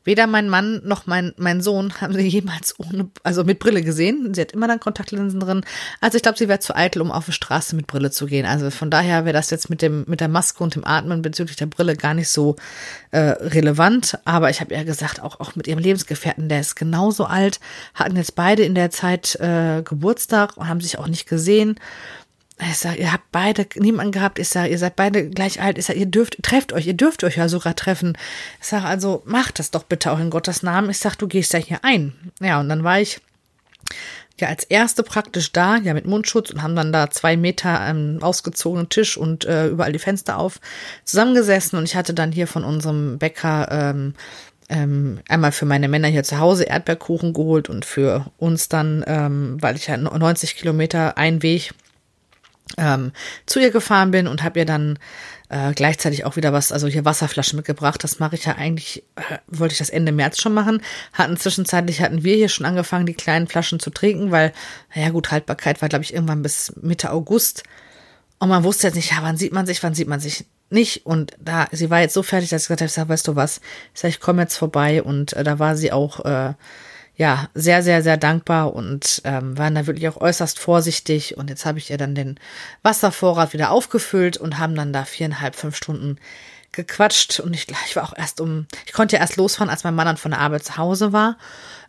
weder 0.05 0.27
mein 0.27 0.49
Mann 0.49 0.81
noch 0.85 1.07
mein, 1.07 1.33
mein 1.37 1.61
Sohn 1.61 1.93
haben 2.01 2.15
sie 2.15 2.27
jemals 2.27 2.79
ohne, 2.79 3.09
also 3.23 3.45
mit 3.45 3.59
Brille 3.59 3.83
gesehen. 3.83 4.33
Sie 4.35 4.41
hat 4.41 4.53
immer 4.53 4.69
dann 4.69 4.81
Kontaktlinsen 4.81 5.41
drin. 5.41 5.65
Also 6.01 6.17
ich 6.17 6.23
glaube, 6.23 6.39
sie 6.39 6.49
wäre 6.49 6.61
zu 6.61 6.75
eitel, 6.75 7.03
um 7.03 7.11
auf 7.11 7.27
die 7.27 7.33
Straße 7.33 7.75
mit 7.75 7.87
Brille 7.87 8.11
zu 8.11 8.27
gehen. 8.27 8.47
Also 8.47 8.71
von 8.71 8.91
daher 8.91 9.25
wäre 9.25 9.33
das 9.35 9.51
jetzt 9.51 9.71
mit 9.71 9.83
dem, 9.83 10.05
mit 10.07 10.21
der 10.21 10.29
Maske 10.29 10.63
und 10.63 10.75
dem 10.75 10.85
Atmen 10.85 11.23
bezüglich 11.23 11.57
der 11.57 11.67
Brille 11.67 11.97
gar 11.97 12.15
nicht 12.15 12.29
so 12.29 12.57
äh, 13.11 13.19
relevant. 13.19 14.19
Aber 14.25 14.51
ich 14.51 14.61
habe 14.61 14.75
ja 14.75 14.85
gesagt, 14.85 15.21
auch, 15.21 15.41
auch 15.41 15.57
mit 15.57 15.67
ihrem 15.67 15.81
Lebensgefährten, 15.81 16.49
der 16.49 16.61
ist 16.61 16.77
genauso 16.77 17.25
alt, 17.25 17.61
hatten 17.95 18.17
jetzt 18.17 18.35
beide 18.35 18.63
in 18.63 18.75
der 18.75 18.91
Zeit 18.91 19.37
äh, 19.37 19.83
Geburtstag 19.83 20.57
und 20.57 20.69
haben 20.69 20.81
sich 20.81 20.99
auch 20.99 21.09
nicht 21.09 21.29
gesehen. 21.29 21.77
Ich 22.71 22.79
sage, 22.79 23.01
ihr 23.01 23.13
habt 23.13 23.33
beide 23.33 23.67
niemanden 23.77 24.13
gehabt. 24.13 24.39
Ich 24.39 24.49
sage, 24.49 24.71
ihr 24.71 24.79
seid 24.79 24.97
beide 24.97 25.29
gleich 25.29 25.61
alt. 25.61 25.79
Ich 25.79 25.87
sage, 25.87 25.99
ihr 25.99 26.07
dürft, 26.07 26.43
trefft 26.43 26.73
euch, 26.73 26.87
ihr 26.87 26.95
dürft 26.95 27.25
euch 27.25 27.37
ja 27.37 27.49
sogar 27.49 27.75
treffen. 27.75 28.17
Ich 28.61 28.69
sage, 28.69 28.85
also 28.85 29.23
macht 29.25 29.59
das 29.59 29.71
doch 29.71 29.85
bitte 29.85 30.13
auch 30.13 30.19
in 30.19 30.31
Gottes 30.31 30.63
Namen. 30.63 30.91
Ich 30.91 30.99
sage, 30.99 31.17
du 31.19 31.29
gehst 31.29 31.53
ja 31.53 31.59
hier 31.59 31.81
ein. 31.83 32.13
Ja, 32.41 32.61
und 32.61 32.69
dann 32.69 32.85
war 32.85 33.01
ich 33.01 33.21
ja 34.41 34.49
als 34.49 34.65
erste 34.65 35.03
praktisch 35.03 35.53
da, 35.53 35.77
ja 35.77 35.95
mit 35.95 36.07
Mundschutz 36.07 36.51
und 36.51 36.63
haben 36.63 36.77
dann 36.77 36.93
da 36.93 37.11
zwei 37.11 37.37
Meter 37.37 37.81
ähm, 37.89 38.19
ausgezogenen 38.21 38.89
Tisch 38.89 39.17
und 39.17 39.45
äh, 39.45 39.69
überall 39.69 39.93
die 39.93 39.99
Fenster 39.99 40.39
auf 40.39 40.61
zusammengesessen 41.05 41.79
und 41.79 41.85
ich 41.85 41.97
hatte 41.97 42.15
dann 42.15 42.33
hier 42.33 42.47
von 42.47 42.65
unserem 42.65 43.19
Bäcker 43.19 43.69
ähm, 43.71 44.15
ähm, 44.69 45.21
einmal 45.29 45.53
für 45.53 45.67
meine 45.67 45.89
Männer 45.89 46.09
hier 46.09 46.25
zu 46.25 46.39
Hause 46.39 46.65
Erdbeerkuchen 46.65 47.35
geholt 47.35 47.69
und 47.69 47.85
für 47.85 48.27
uns 48.39 48.69
dann, 48.69 49.05
ähm, 49.07 49.59
weil 49.61 49.77
ich 49.77 49.87
ja 49.87 49.97
90 49.97 50.57
Kilometer 50.57 51.19
ein 51.19 51.43
Weg 51.43 51.73
ähm, 52.77 53.13
zu 53.47 53.61
ihr 53.61 53.71
gefahren 53.71 54.11
bin 54.11 54.27
und 54.27 54.43
habe 54.43 54.61
ihr 54.61 54.65
dann 54.65 54.99
äh, 55.49 55.73
gleichzeitig 55.75 56.25
auch 56.25 56.37
wieder 56.37 56.53
was, 56.53 56.73
also 56.73 56.87
hier 56.87 57.05
Wasserflaschen 57.05 57.57
mitgebracht. 57.57 58.03
Das 58.03 58.19
mache 58.19 58.37
ich 58.37 58.47
ja 58.47 58.57
eigentlich, 58.57 59.05
äh, 59.17 59.39
wollte 59.47 59.73
ich 59.73 59.79
das 59.79 59.91
Ende 59.91 60.11
März 60.11 60.41
schon 60.41 60.55
machen. 60.55 60.83
Hatten 61.13 61.37
zwischenzeitlich 61.37 62.01
hatten 62.01 62.25
wir 62.25 62.37
hier 62.37 62.49
schon 62.49 62.67
angefangen, 62.67 63.07
die 63.07 63.15
kleinen 63.15 63.49
Flaschen 63.49 63.79
zu 63.79 63.91
trinken, 63.91 64.31
weil, 64.31 64.53
naja 64.95 65.11
gut, 65.11 65.31
Haltbarkeit 65.31 65.83
war, 65.83 65.89
glaube 65.89 66.05
ich, 66.05 66.15
irgendwann 66.15 66.43
bis 66.43 66.73
Mitte 66.81 67.11
August. 67.11 67.65
Und 68.39 68.49
man 68.49 68.65
wusste 68.65 68.87
jetzt 68.87 68.97
nicht, 68.97 69.11
ja, 69.11 69.19
wann 69.21 69.37
sieht 69.37 69.53
man 69.53 69.67
sich, 69.67 69.83
wann 69.83 69.95
sieht 69.95 70.09
man 70.09 70.21
sich 70.21 70.47
nicht. 70.71 71.05
Und 71.05 71.33
da, 71.39 71.67
sie 71.71 71.91
war 71.91 72.01
jetzt 72.01 72.15
so 72.15 72.23
fertig, 72.23 72.49
dass 72.49 72.63
ich 72.63 72.69
gesagt 72.69 72.99
habe, 72.99 73.09
weißt 73.11 73.29
du 73.29 73.37
was, 73.37 73.61
ich 73.95 74.01
sag, 74.01 74.09
ich 74.09 74.21
komme 74.21 74.43
jetzt 74.43 74.57
vorbei 74.57 75.03
und 75.03 75.35
äh, 75.35 75.45
da 75.45 75.59
war 75.59 75.77
sie 75.77 75.93
auch 75.93 76.25
äh, 76.25 76.55
ja, 77.23 77.49
sehr, 77.55 77.85
sehr, 77.85 78.03
sehr 78.03 78.17
dankbar 78.17 78.75
und 78.75 79.23
ähm, 79.25 79.57
waren 79.57 79.77
da 79.77 79.87
wirklich 79.87 80.09
auch 80.09 80.21
äußerst 80.21 80.59
vorsichtig. 80.59 81.37
Und 81.39 81.51
jetzt 81.51 81.65
habe 81.65 81.79
ich 81.79 81.89
ihr 81.89 81.97
dann 81.97 82.17
den 82.17 82.35
Wasservorrat 82.83 83.53
wieder 83.53 83.71
aufgefüllt 83.71 84.39
und 84.39 84.59
haben 84.59 84.75
dann 84.75 84.93
da 84.93 85.05
viereinhalb, 85.05 85.55
fünf 85.55 85.77
Stunden 85.77 86.17
gequatscht 86.73 87.41
und 87.41 87.55
ich, 87.55 87.67
ich 87.87 87.97
war 87.97 88.05
auch 88.05 88.17
erst 88.17 88.41
um, 88.41 88.67
ich 88.87 88.93
konnte 88.93 89.17
ja 89.17 89.23
erst 89.23 89.37
losfahren, 89.37 89.71
als 89.71 89.85
mein 89.85 89.95
Mann 89.95 90.07
dann 90.07 90.17
von 90.17 90.31
der 90.31 90.41
Arbeit 90.41 90.65
zu 90.65 90.77
Hause 90.77 91.13
war. 91.13 91.37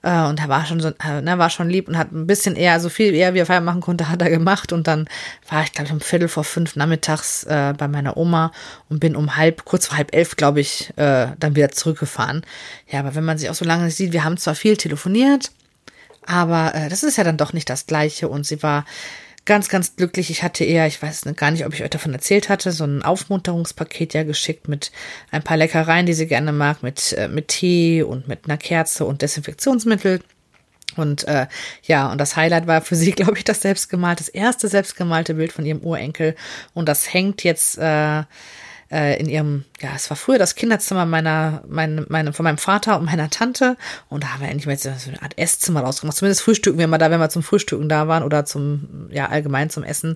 Äh, 0.04 0.25
und 0.25 0.40
er 0.40 0.50
war 0.50 0.66
schon 0.66 0.82
so, 0.82 0.90
äh, 0.90 1.22
ne, 1.22 1.38
war 1.38 1.50
schon 1.50 1.70
lieb 1.70 1.88
und 1.88 1.98
hat 1.98 2.12
ein 2.12 2.28
bisschen 2.28 2.56
eher, 2.56 2.80
so 2.80 2.90
viel 2.90 3.13
eher 3.16 3.34
wie 3.34 3.40
er 3.40 3.46
Feierabend 3.46 3.66
machen 3.66 3.82
konnte, 3.82 4.10
hat 4.10 4.22
er 4.22 4.30
gemacht. 4.30 4.74
Und 4.74 4.86
dann 4.86 5.08
war 5.50 5.63
ich, 5.63 5.72
glaube 5.72 5.88
ich, 5.88 5.94
um 5.94 6.02
Viertel 6.02 6.28
vor 6.28 6.44
fünf 6.44 6.75
nachmittags 6.75 7.46
äh, 7.46 7.74
bei 7.78 7.88
meiner 7.88 8.18
Oma 8.18 8.52
und 8.90 9.00
bin 9.00 9.16
um 9.16 9.36
halb, 9.38 9.66
kurz 9.66 9.88
vor 9.88 9.98
halb 9.98 10.13
elf, 10.13 10.36
glaube 10.36 10.60
ich, 10.60 10.92
äh, 10.98 11.28
dann 11.40 11.56
wieder 11.56 11.72
zurückgefahren. 11.72 12.46
Ja, 12.88 13.00
aber 13.00 13.16
wenn 13.16 13.24
man 13.24 13.38
sich 13.38 13.50
auch 13.50 13.56
so 13.56 13.66
lange 13.66 13.86
nicht 13.86 13.96
sieht, 13.96 14.12
wir 14.12 14.25
haben 14.25 14.38
zwar 14.38 14.56
viel 14.56 14.75
telefoniert, 14.75 15.52
aber 16.25 16.75
äh, 16.75 16.90
das 16.90 17.04
ist 17.04 17.18
ja 17.18 17.24
dann 17.24 17.38
doch 17.38 17.54
nicht 17.54 17.70
das 17.70 17.86
Gleiche. 17.86 18.28
Und 18.28 18.46
sie 18.46 18.62
war 18.62 18.86
ganz, 19.45 19.69
ganz 19.69 19.95
glücklich. 19.95 20.29
Ich 20.29 20.43
hatte 20.43 20.63
eher, 20.63 20.88
ich 20.88 21.01
weiß 21.01 21.23
gar 21.35 21.51
nicht, 21.51 21.65
ob 21.65 21.73
ich 21.73 21.83
euch 21.83 21.89
davon 21.89 22.13
erzählt 22.13 22.50
hatte, 22.50 22.71
so 22.71 22.85
ein 22.85 23.03
Aufmunterungspaket 23.03 24.13
ja 24.13 24.23
geschickt 24.23 24.67
mit 24.67 24.91
ein 25.31 25.43
paar 25.43 25.57
Leckereien, 25.57 26.05
die 26.05 26.13
sie 26.13 26.27
gerne 26.27 26.51
mag, 26.51 26.83
mit, 26.83 27.13
äh, 27.13 27.27
mit 27.27 27.50
Tee 27.50 28.03
und 28.03 28.27
mit 28.27 28.45
einer 28.45 28.57
Kerze 28.57 29.05
und 29.05 29.21
Desinfektionsmittel. 29.21 30.21
Und 30.95 31.27
äh, 31.27 31.47
ja, 31.83 32.12
und 32.12 32.19
das 32.19 32.35
Highlight 32.35 32.67
war 32.67 32.81
für 32.81 32.95
sie, 32.95 33.12
glaube 33.13 33.38
ich, 33.38 33.43
das 33.43 33.62
selbstgemalte, 33.62 34.23
das 34.23 34.29
erste 34.29 34.67
selbstgemalte 34.67 35.33
Bild 35.33 35.51
von 35.51 35.65
ihrem 35.65 35.81
Urenkel. 35.81 36.35
Und 36.73 36.88
das 36.88 37.13
hängt 37.13 37.43
jetzt 37.43 37.77
äh, 37.77 38.23
äh, 38.93 39.19
in 39.19 39.27
ihrem, 39.27 39.65
ja, 39.81 39.89
es 39.95 40.09
war 40.09 40.17
früher 40.17 40.38
das 40.38 40.55
Kinderzimmer 40.55 41.05
meiner, 41.05 41.63
meine, 41.67 42.05
meine, 42.09 42.31
von 42.31 42.43
meinem 42.43 42.59
Vater 42.59 43.00
und 43.00 43.05
meiner 43.05 43.29
Tante. 43.31 43.75
Und 44.07 44.23
da 44.23 44.33
haben 44.33 44.41
wir 44.41 44.50
endlich 44.50 44.67
mal 44.67 44.77
so 44.77 45.09
eine 45.09 45.21
Art 45.21 45.38
Esszimmer 45.38 45.81
rausgemacht. 45.81 46.15
Zumindest 46.15 46.41
frühstücken 46.41 46.77
wir 46.77 46.88
mal 46.88 47.00
da, 47.00 47.09
wenn 47.09 47.19
wir 47.19 47.29
zum 47.29 47.41
Frühstücken 47.41 47.89
da 47.89 48.07
waren 48.07 48.23
oder 48.23 48.45
zum, 48.45 49.09
ja, 49.09 49.29
allgemein 49.29 49.71
zum 49.71 49.83
Essen. 49.83 50.15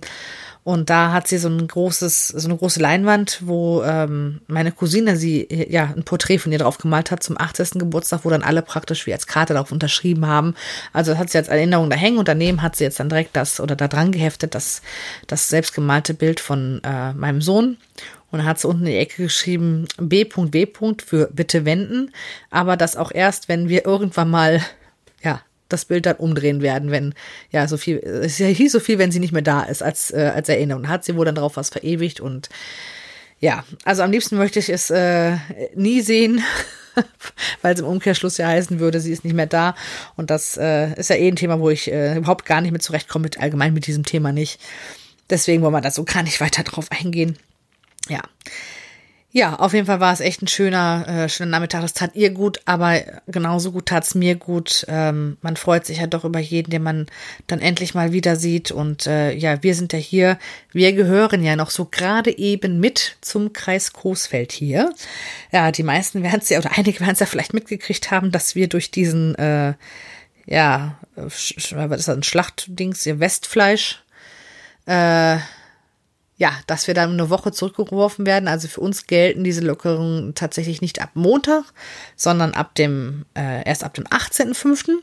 Und 0.63 0.89
da 0.89 1.13
hat 1.13 1.29
sie 1.29 1.37
so 1.37 1.47
ein 1.47 1.65
großes, 1.65 2.27
so 2.27 2.45
eine 2.45 2.57
große 2.57 2.81
Leinwand, 2.81 3.39
wo 3.45 3.83
ähm, 3.83 4.41
meine 4.47 4.73
Cousine 4.73 5.15
sie 5.15 5.47
ja 5.49 5.93
ein 5.95 6.03
Porträt 6.03 6.39
von 6.39 6.51
ihr 6.51 6.59
drauf 6.59 6.77
gemalt 6.77 7.09
hat 7.09 7.23
zum 7.23 7.39
80. 7.39 7.79
Geburtstag, 7.79 8.25
wo 8.25 8.29
dann 8.29 8.43
alle 8.43 8.61
praktisch 8.61 9.07
wie 9.07 9.13
als 9.13 9.27
Karte 9.27 9.53
darauf 9.53 9.71
unterschrieben 9.71 10.27
haben. 10.27 10.55
Also 10.91 11.11
das 11.11 11.19
hat 11.19 11.29
sie 11.29 11.37
als 11.37 11.47
Erinnerung 11.47 11.89
da 11.89 11.95
hängen 11.95 12.17
und 12.17 12.27
daneben 12.27 12.61
hat 12.61 12.75
sie 12.75 12.83
jetzt 12.83 12.99
dann 12.99 13.07
direkt 13.07 13.37
das 13.37 13.61
oder 13.61 13.77
da 13.77 13.87
dran 13.87 14.11
geheftet, 14.11 14.55
das, 14.55 14.81
das 15.27 15.47
selbstgemalte 15.47 16.13
Bild 16.13 16.41
von 16.41 16.81
äh, 16.83 17.13
meinem 17.13 17.41
Sohn. 17.41 17.77
Und 18.29 18.43
hat 18.43 18.59
sie 18.59 18.67
unten 18.67 18.85
in 18.85 18.91
die 18.91 18.97
Ecke 18.97 19.23
geschrieben, 19.23 19.87
B.W. 19.97 20.67
für 21.05 21.29
bitte 21.31 21.63
wenden. 21.63 22.11
Aber 22.49 22.75
das 22.75 22.97
auch 22.97 23.11
erst, 23.11 23.47
wenn 23.47 23.69
wir 23.69 23.85
irgendwann 23.85 24.29
mal, 24.29 24.61
ja, 25.23 25.41
das 25.69 25.85
Bild 25.85 26.05
dann 26.05 26.17
umdrehen 26.17 26.61
werden, 26.61 26.91
wenn, 26.91 27.13
ja, 27.51 27.67
so 27.67 27.77
viel, 27.77 27.97
es 27.97 28.37
hieß 28.37 28.71
so 28.71 28.79
viel, 28.79 28.99
wenn 28.99 29.11
sie 29.11 29.19
nicht 29.19 29.33
mehr 29.33 29.41
da 29.41 29.63
ist, 29.63 29.81
als, 29.81 30.11
äh, 30.11 30.31
als 30.33 30.49
Erinnerung. 30.49 30.87
Hat 30.87 31.05
sie 31.05 31.15
wohl 31.15 31.25
dann 31.25 31.35
darauf 31.35 31.55
was 31.57 31.69
verewigt 31.69 32.19
und, 32.19 32.49
ja, 33.39 33.63
also 33.83 34.03
am 34.03 34.11
liebsten 34.11 34.37
möchte 34.37 34.59
ich 34.59 34.69
es 34.69 34.89
äh, 34.89 35.37
nie 35.75 36.01
sehen, 36.01 36.41
weil 37.61 37.73
es 37.73 37.79
im 37.79 37.85
Umkehrschluss 37.85 38.37
ja 38.37 38.47
heißen 38.47 38.79
würde, 38.79 38.99
sie 38.99 39.11
ist 39.11 39.23
nicht 39.23 39.35
mehr 39.35 39.45
da. 39.45 39.75
Und 40.15 40.31
das 40.31 40.57
äh, 40.57 40.93
ist 40.99 41.09
ja 41.09 41.15
eh 41.15 41.27
ein 41.27 41.35
Thema, 41.35 41.59
wo 41.59 41.69
ich 41.69 41.91
äh, 41.91 42.17
überhaupt 42.17 42.45
gar 42.45 42.61
nicht 42.61 42.71
mit 42.71 42.83
zurechtkomme, 42.83 43.23
mit, 43.23 43.39
allgemein 43.39 43.73
mit 43.73 43.87
diesem 43.87 44.03
Thema 44.03 44.31
nicht. 44.31 44.59
Deswegen 45.29 45.61
wollen 45.61 45.73
wir 45.73 45.81
da 45.81 45.91
so 45.91 46.03
gar 46.03 46.23
nicht 46.23 46.41
weiter 46.41 46.63
drauf 46.63 46.87
eingehen 46.89 47.37
ja. 48.09 48.21
Ja, 49.37 49.53
auf 49.57 49.73
jeden 49.73 49.85
Fall 49.85 49.99
war 49.99 50.13
es 50.13 50.19
echt 50.19 50.41
ein 50.41 50.47
schöner, 50.47 51.05
äh, 51.07 51.29
schöner 51.29 51.51
Nachmittag. 51.51 51.81
Das 51.81 51.93
tat 51.93 52.15
ihr 52.15 52.31
gut, 52.31 52.61
aber 52.65 53.01
genauso 53.27 53.71
gut 53.71 53.85
tat 53.85 54.03
es 54.03 54.15
mir 54.15 54.33
gut. 54.33 54.83
Ähm, 54.87 55.37
man 55.41 55.57
freut 55.57 55.85
sich 55.85 55.99
ja 55.99 56.07
doch 56.07 56.23
über 56.23 56.39
jeden, 56.39 56.71
den 56.71 56.81
man 56.81 57.05
dann 57.45 57.59
endlich 57.59 57.93
mal 57.93 58.13
wieder 58.13 58.35
sieht. 58.35 58.71
Und 58.71 59.05
äh, 59.05 59.33
ja, 59.33 59.61
wir 59.61 59.75
sind 59.75 59.93
ja 59.93 59.99
hier, 59.99 60.39
wir 60.71 60.91
gehören 60.93 61.43
ja 61.43 61.55
noch 61.55 61.69
so 61.69 61.85
gerade 61.85 62.35
eben 62.35 62.79
mit 62.79 63.17
zum 63.21 63.53
Kreis 63.53 63.93
Coesfeld 63.93 64.53
hier. 64.53 64.91
Ja, 65.51 65.71
die 65.71 65.83
meisten 65.83 66.23
werden 66.23 66.39
es 66.41 66.49
ja, 66.49 66.57
oder 66.57 66.71
einige 66.75 67.01
werden 67.01 67.13
es 67.13 67.19
ja 67.19 67.27
vielleicht 67.27 67.53
mitgekriegt 67.53 68.09
haben, 68.09 68.31
dass 68.31 68.55
wir 68.55 68.67
durch 68.69 68.89
diesen, 68.89 69.35
äh, 69.35 69.75
ja, 70.47 70.97
was 71.15 71.51
ist 71.51 71.73
das, 71.73 72.09
ein 72.09 72.23
Schlachtdings, 72.23 73.05
ihr 73.05 73.19
Westfleisch, 73.19 74.01
äh, 74.87 75.37
ja, 76.37 76.51
dass 76.67 76.85
wir 76.85 76.93
dann 76.93 77.11
eine 77.11 77.29
Woche 77.29 77.51
zurückgeworfen 77.51 78.25
werden. 78.25 78.47
Also 78.47 78.67
für 78.67 78.81
uns 78.81 79.07
gelten 79.07 79.43
diese 79.43 79.61
Lockerungen 79.61 80.35
tatsächlich 80.35 80.81
nicht 80.81 81.01
ab 81.01 81.09
Montag, 81.15 81.63
sondern 82.15 82.53
ab 82.53 82.75
dem, 82.75 83.25
äh, 83.35 83.67
erst 83.67 83.83
ab 83.83 83.95
dem 83.95 84.05
18.05. 84.05 84.99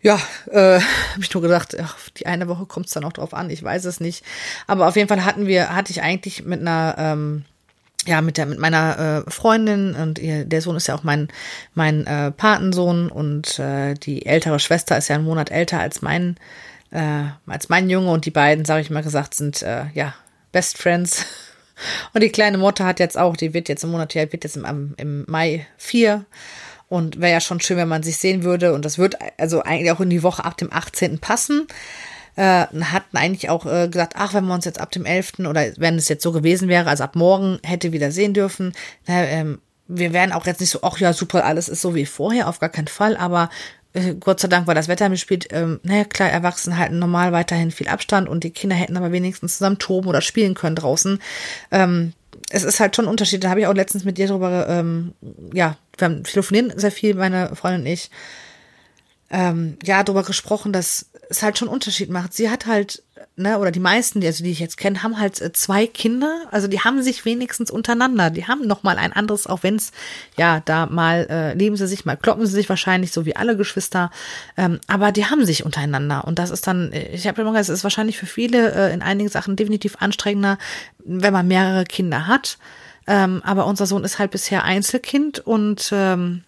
Ja, 0.00 0.18
äh, 0.50 0.80
habe 0.80 1.20
ich 1.20 1.34
nur 1.34 1.42
gedacht, 1.42 1.76
ach, 1.78 1.96
die 2.16 2.26
eine 2.26 2.48
Woche 2.48 2.66
kommt 2.66 2.86
es 2.86 2.92
dann 2.92 3.04
auch 3.04 3.12
drauf 3.12 3.34
an, 3.34 3.50
ich 3.50 3.62
weiß 3.62 3.84
es 3.84 4.00
nicht. 4.00 4.24
Aber 4.66 4.86
auf 4.88 4.96
jeden 4.96 5.08
Fall 5.08 5.24
hatten 5.24 5.46
wir, 5.46 5.74
hatte 5.74 5.90
ich 5.90 6.02
eigentlich 6.02 6.44
mit 6.44 6.60
einer, 6.60 6.94
ähm, 6.96 7.44
ja, 8.06 8.22
mit 8.22 8.38
der, 8.38 8.46
mit 8.46 8.58
meiner 8.58 9.24
äh, 9.26 9.30
Freundin 9.30 9.94
und 9.94 10.18
ihr, 10.18 10.46
der 10.46 10.62
Sohn 10.62 10.76
ist 10.76 10.86
ja 10.86 10.94
auch 10.94 11.02
mein, 11.02 11.28
mein 11.74 12.06
äh, 12.06 12.30
Patensohn 12.30 13.10
und 13.10 13.58
äh, 13.58 13.94
die 13.94 14.24
ältere 14.24 14.58
Schwester 14.58 14.96
ist 14.96 15.08
ja 15.08 15.16
einen 15.16 15.24
Monat 15.24 15.50
älter 15.50 15.80
als 15.80 16.00
mein 16.00 16.36
äh, 16.90 17.24
als 17.46 17.68
mein 17.68 17.88
Junge 17.90 18.10
und 18.10 18.26
die 18.26 18.30
beiden, 18.30 18.64
sage 18.64 18.82
ich 18.82 18.90
mal 18.90 19.02
gesagt, 19.02 19.34
sind 19.34 19.62
äh, 19.62 19.86
ja 19.94 20.14
Best 20.52 20.78
Friends. 20.78 21.24
Und 22.12 22.22
die 22.22 22.28
kleine 22.28 22.58
Mutter 22.58 22.84
hat 22.84 23.00
jetzt 23.00 23.16
auch, 23.16 23.38
die 23.38 23.54
wird 23.54 23.70
jetzt 23.70 23.84
im 23.84 23.90
Monat, 23.90 24.12
die 24.12 24.18
wird 24.18 24.44
jetzt 24.44 24.56
im, 24.56 24.94
im 24.98 25.24
Mai 25.26 25.66
vier. 25.78 26.26
Und 26.90 27.20
wäre 27.20 27.32
ja 27.32 27.40
schon 27.40 27.60
schön, 27.60 27.78
wenn 27.78 27.88
man 27.88 28.02
sich 28.02 28.18
sehen 28.18 28.42
würde. 28.42 28.74
Und 28.74 28.84
das 28.84 28.98
wird 28.98 29.16
also 29.38 29.62
eigentlich 29.62 29.90
auch 29.90 30.00
in 30.00 30.10
die 30.10 30.22
Woche 30.22 30.44
ab 30.44 30.58
dem 30.58 30.70
18. 30.70 31.20
passen. 31.20 31.68
Äh, 32.36 32.66
hatten 32.66 33.16
eigentlich 33.16 33.48
auch 33.48 33.64
äh, 33.64 33.88
gesagt, 33.88 34.14
ach, 34.16 34.34
wenn 34.34 34.44
wir 34.44 34.54
uns 34.54 34.64
jetzt 34.64 34.80
ab 34.80 34.90
dem 34.90 35.06
11. 35.06 35.38
oder 35.38 35.72
wenn 35.76 35.96
es 35.96 36.08
jetzt 36.08 36.22
so 36.22 36.32
gewesen 36.32 36.68
wäre, 36.68 36.90
also 36.90 37.04
ab 37.04 37.16
morgen 37.16 37.58
hätte 37.62 37.92
wieder 37.92 38.10
sehen 38.12 38.34
dürfen, 38.34 38.74
na, 39.06 39.24
ähm, 39.24 39.60
wir 39.88 40.12
wären 40.12 40.32
auch 40.32 40.46
jetzt 40.46 40.60
nicht 40.60 40.70
so, 40.70 40.80
ach 40.82 40.98
ja, 40.98 41.12
super, 41.12 41.44
alles 41.44 41.68
ist 41.68 41.80
so 41.80 41.94
wie 41.94 42.06
vorher, 42.06 42.48
auf 42.48 42.60
gar 42.60 42.68
keinen 42.68 42.86
Fall, 42.86 43.16
aber 43.16 43.50
Gott 44.20 44.38
sei 44.38 44.48
Dank 44.48 44.66
war 44.66 44.74
das 44.74 44.88
Wetter 44.88 45.08
mitspielt, 45.08 45.48
ähm, 45.50 45.80
naja, 45.82 46.04
klar, 46.04 46.30
Erwachsene 46.30 46.78
halten 46.78 46.98
normal 46.98 47.32
weiterhin 47.32 47.72
viel 47.72 47.88
Abstand 47.88 48.28
und 48.28 48.44
die 48.44 48.50
Kinder 48.50 48.76
hätten 48.76 48.96
aber 48.96 49.10
wenigstens 49.10 49.58
zusammen 49.58 49.78
toben 49.78 50.08
oder 50.08 50.20
spielen 50.20 50.54
können 50.54 50.76
draußen. 50.76 51.18
Ähm, 51.72 52.12
es 52.50 52.62
ist 52.62 52.80
halt 52.80 52.94
schon 52.94 53.06
ein 53.06 53.10
Unterschied. 53.10 53.42
Da 53.42 53.50
habe 53.50 53.60
ich 53.60 53.66
auch 53.66 53.74
letztens 53.74 54.04
mit 54.04 54.18
dir 54.18 54.28
drüber, 54.28 54.68
ähm, 54.68 55.14
ja, 55.52 55.76
wir 55.98 56.04
haben 56.04 56.22
telefonieren 56.22 56.72
sehr 56.76 56.92
viel, 56.92 57.14
meine 57.14 57.54
Freundin 57.56 57.82
und 57.82 57.86
ich, 57.86 58.10
ähm, 59.30 59.76
ja, 59.82 60.02
darüber 60.02 60.24
gesprochen, 60.24 60.72
dass 60.72 61.06
es 61.28 61.42
halt 61.42 61.58
schon 61.58 61.68
Unterschied 61.68 62.10
macht. 62.10 62.34
Sie 62.34 62.50
hat 62.50 62.66
halt 62.66 63.02
ne, 63.36 63.58
oder 63.58 63.70
die 63.70 63.80
meisten, 63.80 64.20
die, 64.20 64.26
also 64.26 64.44
die 64.44 64.50
ich 64.50 64.60
jetzt 64.60 64.76
kenne, 64.76 65.02
haben 65.02 65.18
halt 65.18 65.40
äh, 65.40 65.52
zwei 65.52 65.86
Kinder. 65.86 66.42
Also 66.50 66.68
die 66.68 66.80
haben 66.80 67.02
sich 67.02 67.24
wenigstens 67.24 67.70
untereinander. 67.70 68.30
Die 68.30 68.46
haben 68.46 68.66
noch 68.66 68.82
mal 68.82 68.98
ein 68.98 69.12
anderes, 69.12 69.46
auch 69.46 69.62
wenn 69.62 69.76
es, 69.76 69.92
ja, 70.36 70.60
da 70.60 70.86
mal 70.86 71.26
äh, 71.30 71.54
leben 71.54 71.76
sie 71.76 71.86
sich, 71.86 72.04
mal 72.04 72.16
kloppen 72.16 72.46
sie 72.46 72.52
sich 72.52 72.68
wahrscheinlich, 72.68 73.12
so 73.12 73.26
wie 73.26 73.36
alle 73.36 73.56
Geschwister. 73.56 74.10
Ähm, 74.56 74.80
aber 74.86 75.12
die 75.12 75.26
haben 75.26 75.44
sich 75.44 75.64
untereinander. 75.64 76.24
Und 76.24 76.38
das 76.38 76.50
ist 76.50 76.66
dann, 76.66 76.92
ich 76.92 77.26
habe 77.26 77.40
immer 77.40 77.50
gesagt, 77.52 77.68
es 77.68 77.78
ist 77.78 77.84
wahrscheinlich 77.84 78.18
für 78.18 78.26
viele 78.26 78.72
äh, 78.72 78.92
in 78.92 79.02
einigen 79.02 79.30
Sachen 79.30 79.56
definitiv 79.56 79.96
anstrengender, 80.00 80.58
wenn 80.98 81.32
man 81.32 81.48
mehrere 81.48 81.84
Kinder 81.84 82.26
hat. 82.26 82.58
Ähm, 83.06 83.42
aber 83.44 83.66
unser 83.66 83.86
Sohn 83.86 84.04
ist 84.04 84.18
halt 84.18 84.30
bisher 84.30 84.64
Einzelkind 84.64 85.40
und 85.40 85.90
ähm, 85.92 86.44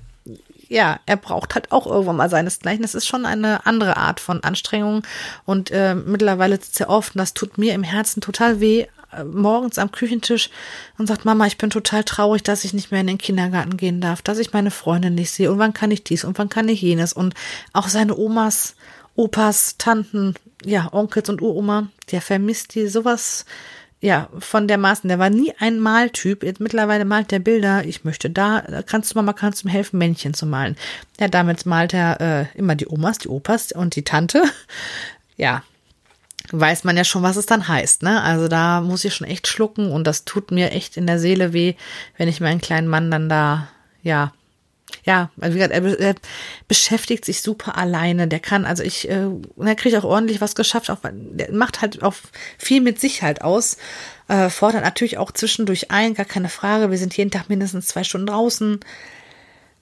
ja, 0.73 1.01
er 1.05 1.17
braucht 1.17 1.55
halt 1.55 1.71
auch 1.71 1.87
irgendwann 1.87 2.17
mal 2.17 2.31
seinesgleichen. 2.31 2.83
Das 2.83 2.95
ist 2.95 3.07
schon 3.07 3.27
eine 3.27 3.67
andere 3.67 3.99
Art 3.99 4.21
von 4.21 4.43
Anstrengung. 4.43 5.03
Und 5.45 5.71
äh, 5.71 5.95
mittlerweile 5.95 6.59
er 6.79 6.89
oft, 6.89 7.15
und 7.15 7.19
das 7.19 7.35
tut 7.35 7.59
mir 7.59 7.75
im 7.75 7.83
Herzen 7.83 8.23
total 8.23 8.59
weh, 8.61 8.87
äh, 9.13 9.25
morgens 9.25 9.79
am 9.79 9.93
Küchentisch 9.93 10.49
und 10.97 11.07
sagt, 11.07 11.27
Mama, 11.27 11.47
ich 11.47 11.59
bin 11.59 11.69
total 11.69 12.05
traurig, 12.05 12.43
dass 12.43 12.65
ich 12.65 12.73
nicht 12.73 12.91
mehr 12.91 13.03
in 13.03 13.07
den 13.07 13.19
Kindergarten 13.19 13.77
gehen 13.77 14.01
darf, 14.01 14.23
dass 14.23 14.39
ich 14.39 14.55
meine 14.55 14.71
Freundin 14.71 15.15
nicht 15.15 15.31
sehe 15.31 15.53
und 15.53 15.59
wann 15.59 15.75
kann 15.75 15.91
ich 15.91 16.05
dies 16.05 16.25
und 16.25 16.39
wann 16.39 16.49
kann 16.49 16.69
ich 16.71 16.81
jenes 16.81 17.13
und 17.13 17.35
auch 17.75 17.89
seine 17.89 18.17
Omas, 18.17 18.75
Opas, 19.15 19.77
Tanten, 19.77 20.35
ja, 20.65 20.89
Onkels 20.91 21.29
und 21.29 21.43
Uroma, 21.43 21.89
der 22.11 22.23
vermisst 22.23 22.75
die 22.75 22.89
sowas 22.89 23.45
ja, 24.03 24.29
von 24.37 24.67
der 24.67 24.79
Maßen. 24.79 25.09
Der 25.09 25.21
war 25.21 25.31
nie 25.31 25.55
ein 25.61 25.79
Maltyp. 25.79 26.43
Jetzt 26.43 26.61
mittlerweile 26.61 27.05
malt 27.05 27.31
der 27.31 27.39
Bilder. 27.39 27.85
Ich 27.85 28.05
möchte 28.05 28.29
da, 28.29 28.83
kannst 28.85 29.13
du 29.13 29.19
Mama, 29.19 29.33
kannst 29.33 29.63
du 29.63 29.69
mir 29.69 29.73
helfen, 29.73 29.97
Männchen 29.97 30.35
zu 30.35 30.45
malen. 30.45 30.77
Ja, 31.21 31.29
damit 31.29 31.67
malt 31.67 31.95
er 31.95 32.21
äh, 32.21 32.59
immer 32.59 32.75
die 32.75 32.89
Omas, 32.89 33.19
die 33.19 33.29
Opas 33.29 33.71
und 33.71 33.97
die 33.97 34.05
Tante. 34.05 34.43
Ja, 35.39 35.63
weiß 36.53 36.85
man 36.85 36.97
ja 36.97 37.05
schon, 37.05 37.23
was 37.23 37.37
es 37.37 37.47
dann 37.47 37.67
heißt, 37.67 38.03
ne? 38.03 38.23
Also 38.23 38.49
da 38.49 38.83
muss 38.83 39.05
ich 39.05 39.15
schon 39.15 39.27
echt 39.27 39.49
schlucken 39.49 39.91
und 39.91 40.07
das 40.07 40.27
tut 40.27 40.51
mir 40.51 40.73
echt 40.73 40.99
in 40.99 41.07
der 41.07 41.19
Seele 41.19 41.55
weh, 41.55 41.75
wenn 42.19 42.29
ich 42.29 42.41
meinen 42.41 42.61
kleinen 42.61 42.87
Mann 42.87 43.11
dann 43.11 43.31
da, 43.31 43.69
ja, 44.03 44.33
ja, 45.05 45.31
also 45.41 45.55
wie 45.55 45.61
gesagt, 45.61 46.01
er, 46.01 46.15
beschäftigt 46.69 47.25
sich 47.25 47.43
super 47.43 47.77
alleine. 47.77 48.29
Der 48.29 48.41
kann, 48.41 48.65
also 48.65 48.83
ich, 48.83 49.09
äh, 49.09 49.27
er 49.59 49.75
kriegt 49.75 49.97
auch 49.97 50.05
ordentlich 50.05 50.41
was 50.41 50.55
geschafft. 50.55 50.91
Auch, 50.91 50.99
der 51.03 51.53
macht 51.53 51.81
halt 51.81 52.03
auch 52.03 52.15
viel 52.59 52.81
mit 52.81 53.01
sich 53.01 53.23
halt 53.23 53.43
aus. 53.43 53.79
Äh, 54.29 54.49
fordert 54.49 54.85
natürlich 54.85 55.19
auch 55.19 55.33
zwischendurch 55.33 55.91
ein, 55.91 56.15
gar 56.15 56.27
keine 56.27 56.49
Frage. 56.49 56.91
Wir 56.91 56.99
sind 56.99 57.17
jeden 57.17 57.31
Tag 57.31 57.49
mindestens 57.49 57.89
zwei 57.89 58.05
Stunden 58.05 58.29
draußen. 58.29 58.81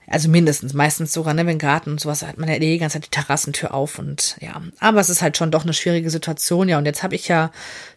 Also 0.07 0.29
mindestens, 0.29 0.75
meistens 0.75 1.13
sogar, 1.13 1.35
ne, 1.35 1.47
wenn 1.47 1.59
Garten 1.59 1.93
und 1.93 2.01
sowas 2.01 2.23
hat 2.23 2.37
man 2.37 2.49
ja 2.49 2.57
eh 2.57 2.59
die 2.59 2.79
ganze 2.79 2.95
Zeit 2.95 3.07
die 3.07 3.11
Terrassentür 3.11 3.73
auf 3.75 3.99
und 3.99 4.37
ja. 4.41 4.61
Aber 4.81 5.01
es 5.01 5.09
ist 5.09 5.23
halt 5.23 5.37
schon 5.37 5.53
doch 5.53 5.63
eine 5.63 5.73
schwierige 5.73 6.11
Situation, 6.11 6.69
ja. 6.69 6.79
Und 6.79 6.87
jetzt 6.87 7.05
habe 7.05 7.15
ich 7.15 7.29
ja 7.29 7.53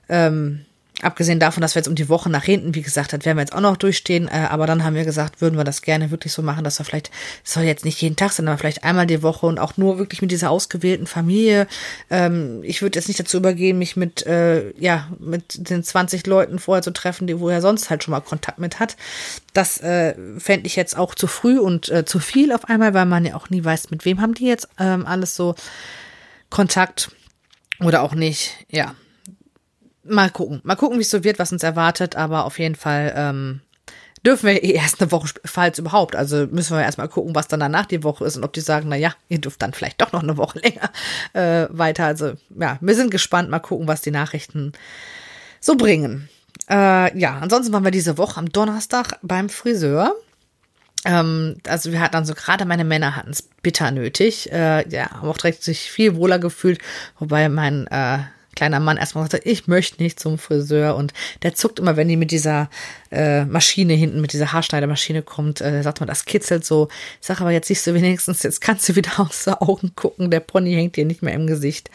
ähm, 0.10 0.66
Abgesehen 1.02 1.40
davon, 1.40 1.62
dass 1.62 1.74
wir 1.74 1.80
jetzt 1.80 1.88
um 1.88 1.96
die 1.96 2.08
Woche 2.08 2.30
nach 2.30 2.44
hinten, 2.44 2.76
wie 2.76 2.84
gesagt, 2.84 3.14
das 3.14 3.26
werden 3.26 3.38
wir 3.38 3.42
jetzt 3.42 3.54
auch 3.54 3.62
noch 3.62 3.78
durchstehen. 3.78 4.28
Äh, 4.28 4.48
aber 4.50 4.68
dann 4.68 4.84
haben 4.84 4.96
wir 4.96 5.06
gesagt, 5.06 5.42
würden 5.42 5.58
wir 5.58 5.64
das 5.64 5.82
gerne 5.82 6.12
wirklich 6.12 6.32
so 6.32 6.44
machen, 6.44 6.64
dass 6.64 6.80
wir 6.80 6.86
vielleicht, 6.86 7.10
das 7.44 7.54
soll 7.54 7.64
jetzt 7.64 7.84
nicht 7.84 8.00
jeden 8.02 8.16
Tag 8.16 8.32
sein, 8.32 8.48
aber 8.48 8.60
vielleicht 8.60 8.84
einmal 8.84 9.08
die 9.08 9.24
Woche 9.24 9.48
und 9.48 9.60
auch 9.60 9.76
nur 9.76 9.98
wirklich 9.98 10.22
mit 10.22 10.30
dieser 10.30 10.52
ausgewählten 10.52 11.08
Familie. 11.08 11.68
Ähm, 12.12 12.62
ich 12.64 12.84
würde 12.84 13.00
jetzt 13.00 13.08
nicht 13.08 13.20
dazu 13.20 13.38
übergehen, 13.38 13.80
mich 13.80 13.98
mit, 13.98 14.26
äh, 14.28 14.72
ja, 14.80 15.10
mit 15.20 15.70
den 15.70 15.84
20 15.84 16.28
Leuten 16.28 16.60
vorher 16.60 16.84
zu 16.84 16.92
treffen, 16.92 17.26
die 17.26 17.40
wo 17.40 17.50
er 17.50 17.62
sonst 17.62 17.90
halt 17.90 18.04
schon 18.04 18.12
mal 18.12 18.22
Kontakt 18.22 18.60
mit 18.60 18.80
hat. 18.80 18.96
Das 19.54 19.82
äh, 19.82 20.14
fände 20.38 20.68
ich 20.68 20.76
jetzt 20.76 20.96
auch 20.96 21.16
zu 21.16 21.26
früh 21.26 21.58
und 21.58 21.90
äh, 21.90 22.06
zu 22.06 22.20
viel 22.20 22.52
auf 22.52 22.66
einmal, 22.70 22.94
weil 22.94 23.06
man 23.06 23.26
ja 23.26 23.36
auch 23.36 23.50
nie 23.50 23.64
weiß, 23.64 23.90
mit 23.90 24.06
wem 24.06 24.22
haben 24.22 24.36
die 24.36 24.46
jetzt 24.46 24.70
ähm, 24.80 25.08
alles 25.08 25.36
so 25.36 25.56
Kontakt 26.52 27.10
oder 27.80 28.04
auch 28.04 28.14
nicht. 28.14 28.58
Ja, 28.70 28.94
mal 30.04 30.30
gucken. 30.30 30.62
Mal 30.64 30.76
gucken, 30.76 30.98
wie 30.98 31.04
es 31.04 31.10
so 31.10 31.24
wird, 31.24 31.40
was 31.40 31.52
uns 31.52 31.64
erwartet. 31.64 32.16
Aber 32.16 32.46
auf 32.46 32.60
jeden 32.60 32.76
Fall 32.76 33.14
ähm, 33.16 33.62
dürfen 34.26 34.48
wir 34.48 34.64
eh 34.64 34.72
erst 34.72 35.02
eine 35.02 35.12
Woche, 35.12 35.30
falls 35.46 35.80
überhaupt. 35.80 36.16
Also 36.16 36.48
müssen 36.50 36.76
wir 36.76 36.84
erstmal 36.84 37.10
gucken, 37.10 37.36
was 37.36 37.48
dann 37.48 37.60
danach 37.60 37.86
die 37.86 38.04
Woche 38.04 38.26
ist 38.26 38.38
und 38.38 38.44
ob 38.44 38.54
die 38.54 38.62
sagen, 38.62 38.90
na 38.90 38.96
ja, 38.96 39.14
ihr 39.30 39.40
dürft 39.40 39.62
dann 39.62 39.74
vielleicht 39.74 40.02
doch 40.02 40.12
noch 40.12 40.24
eine 40.24 40.38
Woche 40.38 40.60
länger 40.64 40.92
äh, 41.34 41.68
weiter. 41.72 42.06
Also 42.06 42.34
ja, 42.58 42.78
wir 42.82 42.96
sind 42.96 43.12
gespannt. 43.12 43.50
Mal 43.50 43.60
gucken, 43.60 43.88
was 43.88 44.02
die 44.02 44.12
Nachrichten 44.12 44.74
so 45.60 45.76
bringen. 45.76 46.30
Äh, 46.70 47.18
ja, 47.18 47.40
ansonsten 47.40 47.74
waren 47.74 47.84
wir 47.84 47.92
diese 47.92 48.18
Woche 48.18 48.38
am 48.38 48.50
Donnerstag 48.52 49.20
beim 49.22 49.50
Friseur. 49.50 50.16
Ähm, 51.06 51.58
also 51.68 51.92
wir 51.92 52.00
hatten 52.00 52.14
dann 52.14 52.26
so 52.26 52.34
gerade 52.34 52.66
meine 52.66 52.86
Männer 52.86 53.16
hatten 53.16 53.32
es 53.32 53.42
bitter 53.42 53.92
nötig. 53.92 54.52
Äh, 54.52 54.88
ja, 54.90 55.12
haben 55.12 55.28
auch 55.28 55.38
direkt 55.38 55.64
sich 55.64 55.92
viel 55.92 56.16
wohler 56.16 56.40
gefühlt, 56.40 56.80
wobei 57.20 57.50
mein 57.50 57.88
äh, 57.88 58.20
kleiner 58.56 58.80
Mann 58.80 58.98
erstmal 58.98 59.24
sagte, 59.24 59.48
ich 59.48 59.68
möchte 59.68 60.02
nicht 60.02 60.20
zum 60.20 60.38
Friseur 60.38 60.96
und 60.96 61.14
der 61.44 61.56
zuckt 61.56 61.80
immer, 61.80 61.98
wenn 61.98 62.08
die 62.08 62.18
mit 62.18 62.32
dieser 62.32 62.70
äh, 63.12 63.46
Maschine 63.46 63.94
hinten, 63.94 64.22
mit 64.22 64.34
dieser 64.34 64.54
Haarschneidermaschine 64.54 65.22
kommt, 65.22 65.62
äh, 65.62 65.82
sagt 65.84 66.00
man, 66.00 66.08
das 66.08 66.26
kitzelt 66.26 66.66
so. 66.66 66.88
Ich 67.22 67.28
sage 67.28 67.42
aber, 67.42 67.52
jetzt 67.52 67.68
siehst 67.68 67.86
du 67.86 67.94
wenigstens, 67.94 68.44
jetzt 68.44 68.62
kannst 68.62 68.88
du 68.90 68.96
wieder 68.96 69.12
aus 69.20 69.46
den 69.46 69.54
Augen 69.54 69.94
gucken, 69.96 70.32
der 70.32 70.40
Pony 70.40 70.74
hängt 70.74 70.96
dir 70.96 71.06
nicht 71.06 71.22
mehr 71.22 71.34
im 71.34 71.48
Gesicht. 71.48 71.90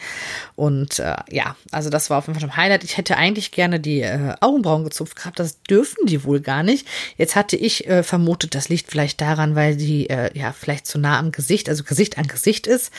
Und 0.55 0.99
äh, 0.99 1.15
ja, 1.29 1.55
also 1.71 1.89
das 1.89 2.09
war 2.09 2.17
auf 2.17 2.27
jeden 2.27 2.35
Fall 2.35 2.41
schon 2.41 2.51
ein 2.51 2.57
Highlight. 2.57 2.83
Ich 2.83 2.97
hätte 2.97 3.17
eigentlich 3.17 3.51
gerne 3.51 3.79
die 3.79 4.01
äh, 4.01 4.35
Augenbrauen 4.39 4.83
gezupft 4.83 5.15
gehabt, 5.15 5.39
das 5.39 5.61
dürfen 5.63 6.05
die 6.05 6.23
wohl 6.23 6.39
gar 6.39 6.63
nicht. 6.63 6.87
Jetzt 7.17 7.35
hatte 7.35 7.55
ich 7.55 7.87
äh, 7.87 8.03
vermutet, 8.03 8.55
das 8.55 8.69
liegt 8.69 8.89
vielleicht 8.89 9.21
daran, 9.21 9.55
weil 9.55 9.75
die 9.75 10.09
äh, 10.09 10.37
ja 10.37 10.53
vielleicht 10.53 10.87
zu 10.87 10.99
nah 10.99 11.19
am 11.19 11.31
Gesicht, 11.31 11.69
also 11.69 11.83
Gesicht 11.83 12.17
an 12.17 12.27
Gesicht 12.27 12.67
ist. 12.67 12.91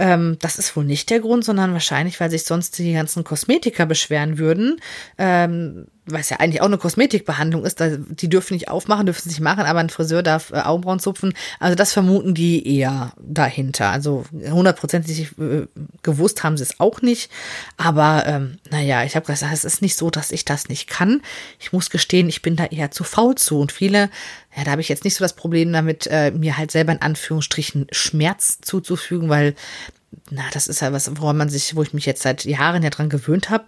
Ähm, 0.00 0.38
das 0.40 0.58
ist 0.58 0.74
wohl 0.76 0.84
nicht 0.86 1.10
der 1.10 1.20
Grund, 1.20 1.44
sondern 1.44 1.74
wahrscheinlich, 1.74 2.18
weil 2.20 2.30
sich 2.30 2.44
sonst 2.44 2.78
die 2.78 2.94
ganzen 2.94 3.22
Kosmetiker 3.22 3.84
beschweren 3.84 4.38
würden. 4.38 4.80
Ähm, 5.18 5.88
was 6.12 6.30
ja 6.30 6.38
eigentlich 6.38 6.60
auch 6.60 6.66
eine 6.66 6.78
Kosmetikbehandlung 6.78 7.64
ist, 7.64 7.80
die 7.80 8.28
dürfen 8.28 8.54
nicht 8.54 8.68
aufmachen, 8.68 9.06
dürfen 9.06 9.20
es 9.20 9.26
nicht 9.26 9.40
machen, 9.40 9.64
aber 9.64 9.80
ein 9.80 9.90
Friseur 9.90 10.22
darf 10.22 10.50
äh, 10.50 10.60
Augenbrauen 10.60 11.00
zupfen. 11.00 11.34
Also 11.58 11.74
das 11.74 11.92
vermuten 11.92 12.34
die 12.34 12.78
eher 12.78 13.12
dahinter. 13.20 13.90
Also 13.90 14.24
hundertprozentig 14.32 15.38
äh, 15.38 15.66
gewusst 16.02 16.42
haben 16.44 16.56
sie 16.56 16.62
es 16.62 16.80
auch 16.80 17.02
nicht. 17.02 17.30
Aber 17.76 18.24
ähm, 18.26 18.58
naja, 18.70 19.04
ich 19.04 19.16
habe 19.16 19.26
gesagt, 19.26 19.52
es 19.52 19.64
ist 19.64 19.82
nicht 19.82 19.96
so, 19.96 20.10
dass 20.10 20.30
ich 20.32 20.44
das 20.44 20.68
nicht 20.68 20.88
kann. 20.88 21.22
Ich 21.58 21.72
muss 21.72 21.90
gestehen, 21.90 22.28
ich 22.28 22.42
bin 22.42 22.56
da 22.56 22.66
eher 22.66 22.90
zu 22.90 23.04
faul 23.04 23.34
zu. 23.34 23.58
Und 23.58 23.72
viele, 23.72 24.10
ja, 24.56 24.64
da 24.64 24.72
habe 24.72 24.80
ich 24.80 24.88
jetzt 24.88 25.04
nicht 25.04 25.14
so 25.14 25.24
das 25.24 25.34
Problem 25.34 25.72
damit, 25.72 26.06
äh, 26.06 26.30
mir 26.30 26.56
halt 26.56 26.70
selber 26.70 26.92
in 26.92 27.02
Anführungsstrichen 27.02 27.86
Schmerz 27.90 28.58
zuzufügen, 28.60 29.28
weil 29.28 29.54
na, 30.30 30.42
das 30.52 30.66
ist 30.66 30.80
ja 30.80 30.92
was, 30.92 31.10
woran 31.16 31.36
man 31.36 31.48
sich, 31.48 31.76
wo 31.76 31.82
ich 31.82 31.92
mich 31.92 32.06
jetzt 32.06 32.22
seit 32.22 32.44
Jahren 32.44 32.82
ja 32.82 32.90
dran 32.90 33.08
gewöhnt 33.08 33.50
habe. 33.50 33.66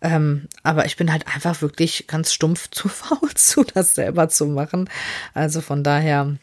Ähm, 0.00 0.48
aber 0.62 0.86
ich 0.86 0.96
bin 0.96 1.12
halt 1.12 1.26
einfach 1.26 1.62
wirklich 1.62 2.06
ganz 2.06 2.32
stumpf 2.32 2.68
zu 2.70 2.88
faul 2.88 3.32
zu, 3.34 3.64
das 3.64 3.94
selber 3.94 4.28
zu 4.28 4.46
machen. 4.46 4.88
Also 5.34 5.60
von 5.60 5.82
daher, 5.82 6.36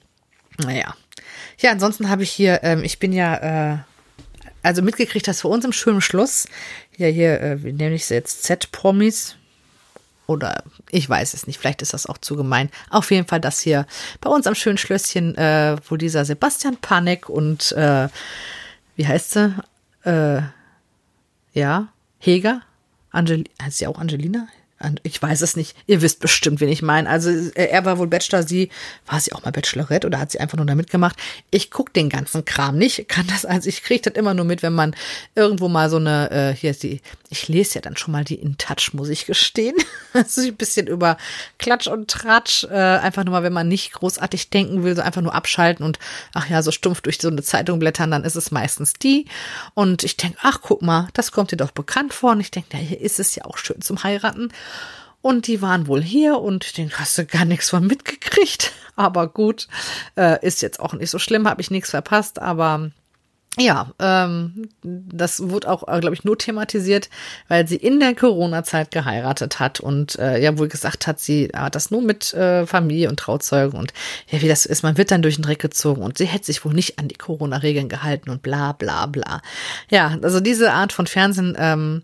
naja. 0.64 0.96
Ja, 1.60 1.72
ansonsten 1.72 2.10
habe 2.10 2.24
ich 2.24 2.32
hier, 2.32 2.64
ähm, 2.64 2.84
ich 2.84 3.00
bin 3.00 3.14
ja, 3.14 3.74
äh, 3.74 3.78
also 4.64 4.82
mitgekriegt, 4.82 5.28
dass 5.28 5.42
für 5.42 5.48
uns 5.48 5.66
im 5.66 5.74
schönen 5.74 6.02
Schloss, 6.02 6.48
ja 6.98 7.08
hier, 7.08 7.42
äh, 7.42 7.64
wie 7.64 7.74
nenne 7.74 7.96
ich 7.96 8.06
sie 8.06 8.16
jetzt, 8.16 8.44
Z-Promis, 8.44 9.38
oder 10.28 10.64
ich 10.92 11.10
weiß 11.10 11.34
es 11.34 11.46
nicht, 11.46 11.60
vielleicht 11.60 11.82
ist 11.82 11.94
das 11.94 12.06
auch 12.06 12.18
zu 12.18 12.36
gemein. 12.36 12.70
Auf 12.90 13.12
jeden 13.12 13.28
Fall, 13.28 13.42
dass 13.42 13.60
hier 13.60 13.86
bei 14.22 14.30
uns 14.30 14.48
am 14.48 14.56
schönen 14.56 14.78
Schlösschen, 14.78 15.36
äh, 15.36 15.76
wo 15.90 15.98
dieser 15.98 16.26
Sebastian 16.26 16.78
Panek 16.78 17.28
und 17.28 17.72
äh, 17.74 18.08
wie 18.96 19.08
heißt 19.08 19.32
sie? 19.32 19.56
Äh, 20.04 20.42
ja, 21.54 21.90
Heger? 22.20 22.62
Angel 23.12 23.44
heißt 23.62 23.80
sie 23.80 23.88
auch 23.88 24.00
Angelina? 24.00 24.48
Ich 25.04 25.22
weiß 25.22 25.42
es 25.42 25.56
nicht. 25.56 25.76
Ihr 25.88 26.02
wisst 26.02 26.20
bestimmt, 26.20 26.60
wen 26.60 26.70
ich 26.70 26.82
meine. 26.82 27.10
Also 27.10 27.30
äh, 27.30 27.66
er 27.66 27.86
war 27.86 27.98
wohl 27.98 28.08
Bachelor, 28.08 28.44
sie 28.44 28.70
war 29.06 29.20
sie 29.20 29.34
auch 29.34 29.44
mal 29.44 29.52
Bachelorette 29.52 30.08
oder 30.08 30.20
hat 30.20 30.32
sie 30.32 30.40
einfach 30.40 30.58
nur 30.58 30.66
da 30.66 30.76
mitgemacht? 30.76 31.18
Ich 31.50 31.72
guck 31.72 31.94
den 31.94 32.10
ganzen 32.10 32.46
Kram 32.46 32.78
nicht, 32.78 33.08
kann 33.08 33.28
das 33.28 33.46
also 33.46 33.70
ich 33.70 33.84
kriege 33.84 34.02
das 34.02 34.14
immer 34.18 34.34
nur 34.34 34.46
mit, 34.46 34.64
wenn 34.64 34.74
man 34.74 34.96
irgendwo 35.36 35.68
mal 35.68 35.90
so 35.90 35.98
eine 35.98 36.32
äh, 36.32 36.56
hier 36.56 36.72
ist 36.72 36.84
die 36.84 37.02
ich 37.32 37.48
lese 37.48 37.76
ja 37.76 37.82
dann 37.82 37.96
schon 37.96 38.12
mal 38.12 38.26
die 38.26 38.36
In 38.36 38.58
Touch, 38.58 38.94
muss 38.94 39.08
ich 39.08 39.26
gestehen. 39.26 39.76
also 40.14 40.42
ein 40.42 40.56
bisschen 40.58 40.88
über 40.88 41.16
Klatsch 41.60 41.88
und 41.88 42.12
Tratsch, 42.12 42.66
äh, 42.66 42.76
einfach 42.76 43.24
nur 43.24 43.32
mal, 43.32 43.44
wenn 43.44 43.54
man 43.54 43.70
nicht 43.70 43.94
großartig 43.94 44.50
denken 44.50 44.84
will, 44.84 44.98
so 44.98 45.02
einfach 45.02 45.22
nur 45.22 45.34
abschalten 45.34 45.86
und 45.86 45.98
ach 46.34 46.50
ja, 46.50 46.62
so 46.62 46.72
stumpf 46.72 47.00
durch 47.00 47.20
so 47.22 47.30
eine 47.30 47.42
Zeitung 47.42 47.80
blättern, 47.80 48.12
dann 48.12 48.26
ist 48.26 48.36
es 48.36 48.52
meistens 48.52 48.94
die. 48.94 49.28
Und 49.74 50.04
ich 50.04 50.18
denke, 50.18 50.40
ach 50.42 50.60
guck 50.62 50.82
mal, 50.82 51.08
das 51.14 51.32
kommt 51.32 51.52
dir 51.52 51.58
doch 51.58 51.72
bekannt 51.72 52.14
vor. 52.14 52.32
Und 52.32 52.42
ich 52.42 52.52
denke, 52.52 52.78
ja, 52.78 52.80
hier 52.80 53.00
ist 53.00 53.18
es 53.18 53.34
ja 53.34 53.46
auch 53.46 53.58
schön 53.58 53.82
zum 53.82 54.04
Heiraten. 54.04 54.52
Und 55.22 55.46
die 55.48 55.62
waren 55.62 55.88
wohl 55.88 56.02
hier 56.02 56.40
und 56.40 56.78
den 56.78 56.92
hast 56.92 57.18
du 57.18 57.26
gar 57.26 57.46
nichts 57.46 57.70
von 57.70 57.86
mitgekriegt. 57.86 58.72
Aber 58.96 59.28
gut, 59.28 59.68
äh, 60.18 60.46
ist 60.46 60.62
jetzt 60.62 60.80
auch 60.80 60.94
nicht 60.94 61.10
so 61.10 61.20
schlimm, 61.20 61.48
habe 61.48 61.62
ich 61.62 61.72
nichts 61.72 61.92
verpasst. 61.92 62.42
Aber 62.42 62.92
ja, 63.58 63.92
ähm, 64.00 64.70
das 64.82 65.50
wurde 65.50 65.70
auch, 65.70 65.86
äh, 65.88 66.00
glaube 66.00 66.16
ich, 66.16 66.24
nur 66.24 66.38
thematisiert, 66.38 67.10
weil 67.50 67.68
sie 67.68 67.76
in 67.76 68.00
der 68.00 68.16
Corona-Zeit 68.16 68.92
geheiratet 68.92 69.60
hat 69.60 69.82
und 69.82 70.18
äh, 70.20 70.42
ja 70.42 70.58
wohl 70.58 70.70
gesagt 70.70 71.06
hat, 71.06 71.20
sie 71.20 71.50
hat 71.54 71.76
das 71.76 71.92
nur 71.92 72.02
mit 72.02 72.34
äh, 72.34 72.66
Familie 72.66 73.10
und 73.10 73.20
Trauzeugen 73.20 73.78
und 73.78 73.94
ja, 74.30 74.42
wie 74.42 74.48
das 74.48 74.66
ist, 74.66 74.84
man 74.84 74.98
wird 74.98 75.12
dann 75.12 75.22
durch 75.22 75.36
den 75.36 75.44
Dreck 75.44 75.60
gezogen 75.60 76.02
und 76.02 76.18
sie 76.18 76.26
hätte 76.26 76.46
sich 76.46 76.64
wohl 76.64 76.74
nicht 76.74 76.98
an 76.98 77.10
die 77.10 77.16
Corona-Regeln 77.16 77.90
gehalten 77.90 78.30
und 78.30 78.42
bla 78.42 78.72
bla 78.72 79.06
bla. 79.08 79.42
Ja, 79.90 80.18
also 80.22 80.40
diese 80.40 80.72
Art 80.72 80.94
von 80.94 81.06
Fernsehen 81.06 81.58
ähm, 81.60 82.04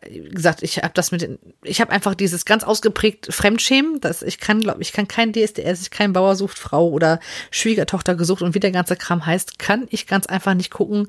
gesagt, 0.00 0.62
ich 0.62 0.78
habe 0.78 0.92
das 0.94 1.12
mit, 1.12 1.22
den, 1.22 1.38
ich 1.62 1.80
habe 1.80 1.92
einfach 1.92 2.14
dieses 2.14 2.44
ganz 2.44 2.64
ausgeprägt 2.64 3.28
Fremdschämen, 3.30 4.00
dass 4.00 4.22
ich 4.22 4.38
kann, 4.38 4.60
glaube 4.60 4.82
ich, 4.82 4.92
kann 4.92 5.08
kein 5.08 5.32
DSDS, 5.32 5.82
ich 5.82 5.90
kein 5.90 6.12
Bauer 6.12 6.36
sucht 6.36 6.58
Frau 6.58 6.88
oder 6.88 7.20
Schwiegertochter 7.50 8.14
gesucht 8.14 8.42
und 8.42 8.54
wie 8.54 8.60
der 8.60 8.72
ganze 8.72 8.96
Kram 8.96 9.26
heißt, 9.26 9.58
kann 9.58 9.86
ich 9.90 10.06
ganz 10.06 10.26
einfach 10.26 10.54
nicht 10.54 10.70
gucken, 10.70 11.06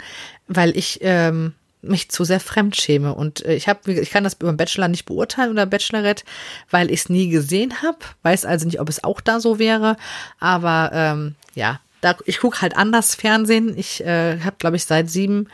weil 0.47 0.75
ich 0.77 0.99
ähm, 1.01 1.54
mich 1.82 2.10
zu 2.10 2.23
sehr 2.23 2.39
fremdschäme 2.39 3.13
und 3.13 3.45
äh, 3.45 3.56
ich 3.56 3.67
habe, 3.67 3.91
ich 3.91 4.12
kann 4.12 4.23
das 4.23 4.36
über 4.39 4.54
Bachelor 4.54 4.88
nicht 4.88 5.06
beurteilen 5.06 5.51
oder 5.51 5.65
Bachelorette, 5.65 6.25
weil 6.69 6.91
ich 6.91 7.01
es 7.01 7.10
nie 7.10 7.30
gesehen 7.30 7.82
habe, 7.82 7.99
weiß 8.23 8.45
also 8.45 8.65
nicht, 8.65 8.80
ob 8.80 8.89
es 8.89 9.04
auch 9.04 9.21
da 9.21 9.39
so 9.39 9.58
wäre, 9.58 9.97
aber 10.39 10.91
ähm, 10.93 11.36
ja, 11.56 11.80
da, 12.01 12.15
ich 12.25 12.39
gucke 12.39 12.62
halt 12.62 12.75
anders 12.75 13.15
Fernsehen. 13.15 13.77
Ich 13.77 14.04
äh, 14.04 14.39
habe, 14.39 14.56
glaube 14.58 14.75
ich, 14.75 14.86
seit 14.86 15.10
sieben 15.10 15.47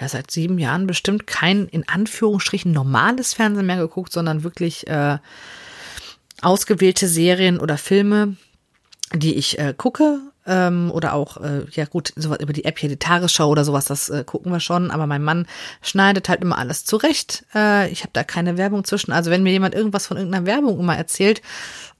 ja 0.00 0.08
seit 0.08 0.30
sieben 0.30 0.58
Jahren 0.58 0.86
bestimmt 0.86 1.26
kein 1.26 1.66
in 1.66 1.88
Anführungsstrichen 1.88 2.72
normales 2.72 3.34
Fernsehen 3.34 3.66
mehr 3.66 3.76
geguckt, 3.76 4.12
sondern 4.12 4.42
wirklich 4.42 4.86
äh, 4.86 5.18
ausgewählte 6.42 7.08
Serien 7.08 7.60
oder 7.60 7.78
Filme, 7.78 8.36
die 9.12 9.34
ich 9.34 9.58
äh, 9.58 9.74
gucke. 9.76 10.20
Ähm, 10.46 10.90
oder 10.92 11.14
auch, 11.14 11.38
äh, 11.38 11.64
ja 11.70 11.86
gut, 11.86 12.12
sowas 12.16 12.38
über 12.40 12.52
die 12.52 12.66
App 12.66 12.78
hier, 12.78 12.90
die 12.90 12.98
Tagesschau 12.98 13.48
oder 13.48 13.64
sowas, 13.64 13.86
das 13.86 14.10
äh, 14.10 14.24
gucken 14.24 14.52
wir 14.52 14.60
schon. 14.60 14.90
Aber 14.90 15.06
mein 15.06 15.24
Mann 15.24 15.46
schneidet 15.80 16.28
halt 16.28 16.42
immer 16.42 16.58
alles 16.58 16.84
zurecht. 16.84 17.46
Äh, 17.54 17.90
ich 17.90 18.00
habe 18.02 18.10
da 18.12 18.24
keine 18.24 18.58
Werbung 18.58 18.84
zwischen. 18.84 19.12
Also 19.12 19.30
wenn 19.30 19.42
mir 19.42 19.52
jemand 19.52 19.74
irgendwas 19.74 20.06
von 20.06 20.18
irgendeiner 20.18 20.44
Werbung 20.44 20.78
immer 20.78 20.96
erzählt, 20.98 21.40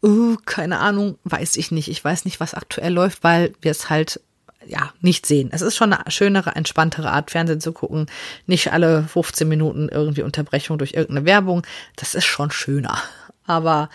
uh, 0.02 0.37
keine 0.44 0.80
Ahnung, 0.80 1.16
weiß 1.24 1.57
ich 1.57 1.70
nicht. 1.70 1.88
Ich 1.88 2.04
weiß 2.04 2.26
nicht, 2.26 2.38
was 2.38 2.52
aktuell 2.52 2.92
läuft, 2.92 3.24
weil 3.24 3.54
wir 3.62 3.70
es 3.70 3.88
halt 3.88 4.20
ja, 4.66 4.92
nicht 5.00 5.27
sehen. 5.27 5.50
Es 5.53 5.62
ist 5.62 5.77
schon 5.77 5.92
eine 5.92 6.11
schönere, 6.11 6.55
entspanntere 6.55 7.11
Art, 7.11 7.31
Fernsehen 7.31 7.61
zu 7.61 7.72
gucken. 7.72 8.07
Nicht 8.46 8.72
alle 8.72 9.05
15 9.05 9.48
Minuten 9.48 9.88
irgendwie 9.88 10.22
Unterbrechung 10.22 10.79
durch 10.79 10.94
irgendeine 10.94 11.27
Werbung. 11.27 11.66
Das 11.96 12.14
ist 12.14 12.24
schon 12.24 12.50
schöner. 12.50 13.03
Aber 13.46 13.90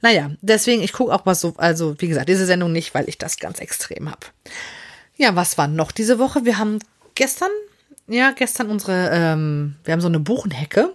naja, 0.00 0.30
deswegen, 0.40 0.82
ich 0.82 0.92
gucke 0.92 1.12
auch 1.12 1.24
mal 1.24 1.34
so, 1.34 1.54
also 1.56 1.94
wie 1.98 2.08
gesagt, 2.08 2.28
diese 2.28 2.46
Sendung 2.46 2.72
nicht, 2.72 2.94
weil 2.94 3.08
ich 3.08 3.18
das 3.18 3.38
ganz 3.38 3.60
extrem 3.60 4.10
habe. 4.10 4.26
Ja, 5.16 5.34
was 5.34 5.56
war 5.58 5.68
noch 5.68 5.92
diese 5.92 6.18
Woche? 6.18 6.44
Wir 6.44 6.58
haben 6.58 6.78
gestern, 7.14 7.50
ja, 8.06 8.32
gestern 8.32 8.70
unsere, 8.70 9.10
ähm, 9.12 9.76
wir 9.84 9.92
haben 9.92 10.00
so 10.00 10.08
eine 10.08 10.20
Buchenhecke, 10.20 10.94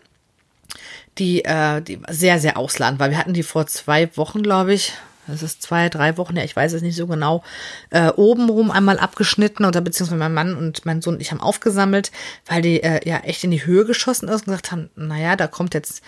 die, 1.17 1.43
äh, 1.43 1.81
die 1.81 1.99
sehr, 2.09 2.39
sehr 2.39 2.57
ausladend 2.57 2.99
war. 2.99 3.09
Wir 3.09 3.17
hatten 3.17 3.33
die 3.33 3.43
vor 3.43 3.67
zwei 3.67 4.15
Wochen, 4.15 4.43
glaube 4.43 4.73
ich, 4.73 4.93
das 5.31 5.43
ist 5.43 5.61
zwei, 5.61 5.89
drei 5.89 6.17
Wochen 6.17 6.35
her, 6.35 6.45
ich 6.45 6.55
weiß 6.55 6.73
es 6.73 6.81
nicht 6.81 6.95
so 6.95 7.07
genau, 7.07 7.43
äh, 7.89 8.09
obenrum 8.09 8.71
einmal 8.71 8.99
abgeschnitten 8.99 9.65
oder 9.65 9.81
beziehungsweise 9.81 10.19
mein 10.19 10.33
Mann 10.33 10.55
und 10.55 10.85
mein 10.85 11.01
Sohn 11.01 11.15
und 11.15 11.21
ich 11.21 11.31
haben 11.31 11.41
aufgesammelt, 11.41 12.11
weil 12.45 12.61
die 12.61 12.83
äh, 12.83 13.07
ja 13.07 13.19
echt 13.19 13.43
in 13.43 13.51
die 13.51 13.65
Höhe 13.65 13.85
geschossen 13.85 14.29
ist 14.29 14.41
und 14.41 14.45
gesagt 14.45 14.71
haben, 14.71 14.89
naja, 14.95 15.35
da 15.35 15.47
kommt 15.47 15.73
jetzt 15.73 16.03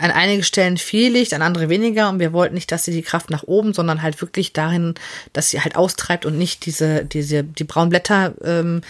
an 0.00 0.10
einigen 0.10 0.42
Stellen 0.42 0.76
viel 0.76 1.12
Licht, 1.12 1.34
an 1.34 1.42
andere 1.42 1.68
weniger 1.68 2.08
und 2.08 2.20
wir 2.20 2.32
wollten 2.32 2.54
nicht, 2.54 2.70
dass 2.70 2.84
sie 2.84 2.92
die 2.92 3.02
Kraft 3.02 3.30
nach 3.30 3.42
oben, 3.42 3.74
sondern 3.74 4.02
halt 4.02 4.20
wirklich 4.20 4.52
darin, 4.52 4.94
dass 5.32 5.50
sie 5.50 5.60
halt 5.60 5.76
austreibt 5.76 6.24
und 6.24 6.38
nicht 6.38 6.66
diese, 6.66 7.04
diese, 7.04 7.42
die 7.42 7.64
braunen 7.64 7.90
Blätter 7.90 8.34
ähm, 8.44 8.82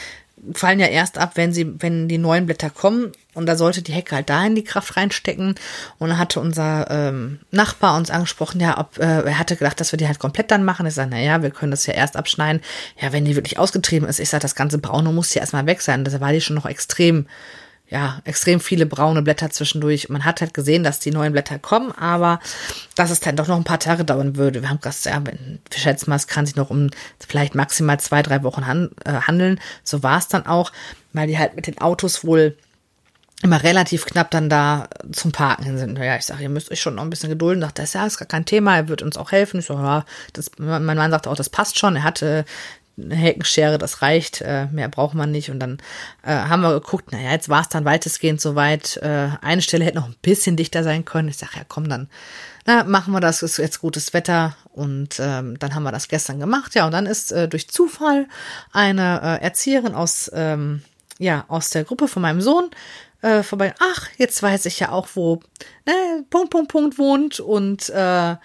fallen 0.54 0.80
ja 0.80 0.86
erst 0.86 1.18
ab, 1.18 1.32
wenn 1.34 1.52
sie, 1.52 1.74
wenn 1.80 2.08
die 2.08 2.18
neuen 2.18 2.46
Blätter 2.46 2.70
kommen. 2.70 3.12
Und 3.34 3.46
da 3.46 3.56
sollte 3.56 3.82
die 3.82 3.92
Hecke 3.92 4.16
halt 4.16 4.30
dahin 4.30 4.54
die 4.54 4.64
Kraft 4.64 4.96
reinstecken. 4.96 5.54
Und 5.98 6.08
dann 6.08 6.18
hatte 6.18 6.40
unser 6.40 6.90
ähm, 6.90 7.40
Nachbar 7.50 7.96
uns 7.96 8.10
angesprochen, 8.10 8.60
ja, 8.60 8.78
ob 8.78 8.98
äh, 8.98 9.22
er 9.22 9.38
hatte 9.38 9.56
gedacht, 9.56 9.80
dass 9.80 9.92
wir 9.92 9.96
die 9.96 10.06
halt 10.06 10.18
komplett 10.18 10.50
dann 10.50 10.64
machen. 10.64 10.86
Ich 10.86 10.94
sage, 10.94 11.10
naja, 11.10 11.42
wir 11.42 11.50
können 11.50 11.70
das 11.70 11.86
ja 11.86 11.94
erst 11.94 12.16
abschneiden. 12.16 12.62
Ja, 13.00 13.12
wenn 13.12 13.24
die 13.24 13.36
wirklich 13.36 13.58
ausgetrieben 13.58 14.08
ist, 14.08 14.18
ich 14.18 14.28
sage, 14.28 14.42
das 14.42 14.54
ganze 14.54 14.78
Braune 14.78 15.12
muss 15.12 15.34
ja 15.34 15.40
erstmal 15.40 15.66
weg 15.66 15.80
sein. 15.82 16.04
Da 16.04 16.20
war 16.20 16.32
die 16.32 16.40
schon 16.40 16.56
noch 16.56 16.66
extrem 16.66 17.26
ja, 17.90 18.20
extrem 18.24 18.60
viele 18.60 18.84
braune 18.84 19.22
Blätter 19.22 19.50
zwischendurch. 19.50 20.08
Man 20.10 20.24
hat 20.24 20.40
halt 20.40 20.52
gesehen, 20.52 20.84
dass 20.84 21.00
die 21.00 21.10
neuen 21.10 21.32
Blätter 21.32 21.58
kommen, 21.58 21.90
aber 21.92 22.38
dass 22.94 23.10
es 23.10 23.20
dann 23.20 23.36
doch 23.36 23.48
noch 23.48 23.56
ein 23.56 23.64
paar 23.64 23.80
Tage 23.80 24.04
dauern 24.04 24.36
würde. 24.36 24.60
Wir 24.60 24.68
haben 24.68 24.80
gesagt, 24.80 25.06
ja, 25.06 25.22
wir 25.24 25.78
schätzen 25.78 26.10
mal, 26.10 26.16
es 26.16 26.26
kann 26.26 26.44
sich 26.44 26.56
noch 26.56 26.70
um 26.70 26.90
vielleicht 27.26 27.54
maximal 27.54 27.98
zwei, 27.98 28.22
drei 28.22 28.42
Wochen 28.42 28.62
äh, 29.04 29.12
handeln. 29.12 29.58
So 29.84 30.02
war 30.02 30.18
es 30.18 30.28
dann 30.28 30.46
auch, 30.46 30.70
weil 31.14 31.28
die 31.28 31.38
halt 31.38 31.56
mit 31.56 31.66
den 31.66 31.78
Autos 31.78 32.24
wohl 32.24 32.56
immer 33.42 33.62
relativ 33.62 34.04
knapp 34.04 34.30
dann 34.32 34.50
da 34.50 34.88
zum 35.12 35.32
Parken 35.32 35.78
sind. 35.78 35.96
Ja, 35.96 36.16
ich 36.16 36.26
sage, 36.26 36.42
ihr 36.42 36.48
müsst 36.48 36.70
euch 36.70 36.80
schon 36.80 36.96
noch 36.96 37.04
ein 37.04 37.10
bisschen 37.10 37.30
gedulden. 37.30 37.60
Dachte, 37.60 37.82
das 37.82 37.92
ja 37.92 38.04
ist 38.04 38.18
gar 38.18 38.26
kein 38.26 38.44
Thema, 38.44 38.76
er 38.76 38.88
wird 38.88 39.00
uns 39.00 39.16
auch 39.16 39.32
helfen. 39.32 39.60
Ich 39.60 39.66
so, 39.66 39.74
ja, 39.74 40.04
das, 40.32 40.50
mein 40.58 40.84
Mann 40.84 41.10
sagte 41.10 41.30
auch, 41.30 41.36
das 41.36 41.48
passt 41.48 41.78
schon. 41.78 41.96
Er 41.96 42.02
hatte 42.02 42.44
eine 43.00 43.14
Heckenschere, 43.14 43.78
das 43.78 44.02
reicht, 44.02 44.40
äh, 44.40 44.66
mehr 44.66 44.88
braucht 44.88 45.14
man 45.14 45.30
nicht. 45.30 45.50
Und 45.50 45.60
dann 45.60 45.78
äh, 46.22 46.32
haben 46.32 46.62
wir 46.62 46.72
geguckt, 46.74 47.12
naja, 47.12 47.30
jetzt 47.30 47.48
war 47.48 47.62
es 47.62 47.68
dann 47.68 47.84
weitestgehend 47.84 48.40
soweit. 48.40 48.96
Äh, 48.98 49.30
eine 49.40 49.62
Stelle 49.62 49.84
hätte 49.84 49.98
noch 49.98 50.08
ein 50.08 50.16
bisschen 50.22 50.56
dichter 50.56 50.82
sein 50.82 51.04
können. 51.04 51.28
Ich 51.28 51.38
sage, 51.38 51.52
ja 51.56 51.62
komm, 51.66 51.88
dann 51.88 52.08
na, 52.66 52.84
machen 52.84 53.14
wir 53.14 53.20
das, 53.20 53.42
ist 53.42 53.56
jetzt 53.56 53.80
gutes 53.80 54.12
Wetter. 54.12 54.54
Und 54.72 55.18
ähm, 55.20 55.58
dann 55.58 55.74
haben 55.74 55.84
wir 55.84 55.92
das 55.92 56.08
gestern 56.08 56.38
gemacht. 56.38 56.74
Ja, 56.74 56.86
und 56.86 56.92
dann 56.92 57.06
ist 57.06 57.32
äh, 57.32 57.48
durch 57.48 57.70
Zufall 57.70 58.28
eine 58.72 59.20
äh, 59.22 59.42
Erzieherin 59.42 59.94
aus, 59.94 60.30
ähm, 60.34 60.82
ja, 61.18 61.46
aus 61.48 61.70
der 61.70 61.84
Gruppe 61.84 62.08
von 62.08 62.20
meinem 62.20 62.42
Sohn 62.42 62.70
äh, 63.22 63.42
vorbei. 63.42 63.74
Ach, 63.78 64.08
jetzt 64.18 64.42
weiß 64.42 64.66
ich 64.66 64.80
ja 64.80 64.90
auch, 64.90 65.08
wo 65.14 65.40
ne, 65.86 66.24
Punkt, 66.28 66.50
Punkt, 66.50 66.70
Punkt 66.70 66.98
wohnt. 66.98 67.40
Und 67.40 67.88
äh, 67.88 68.36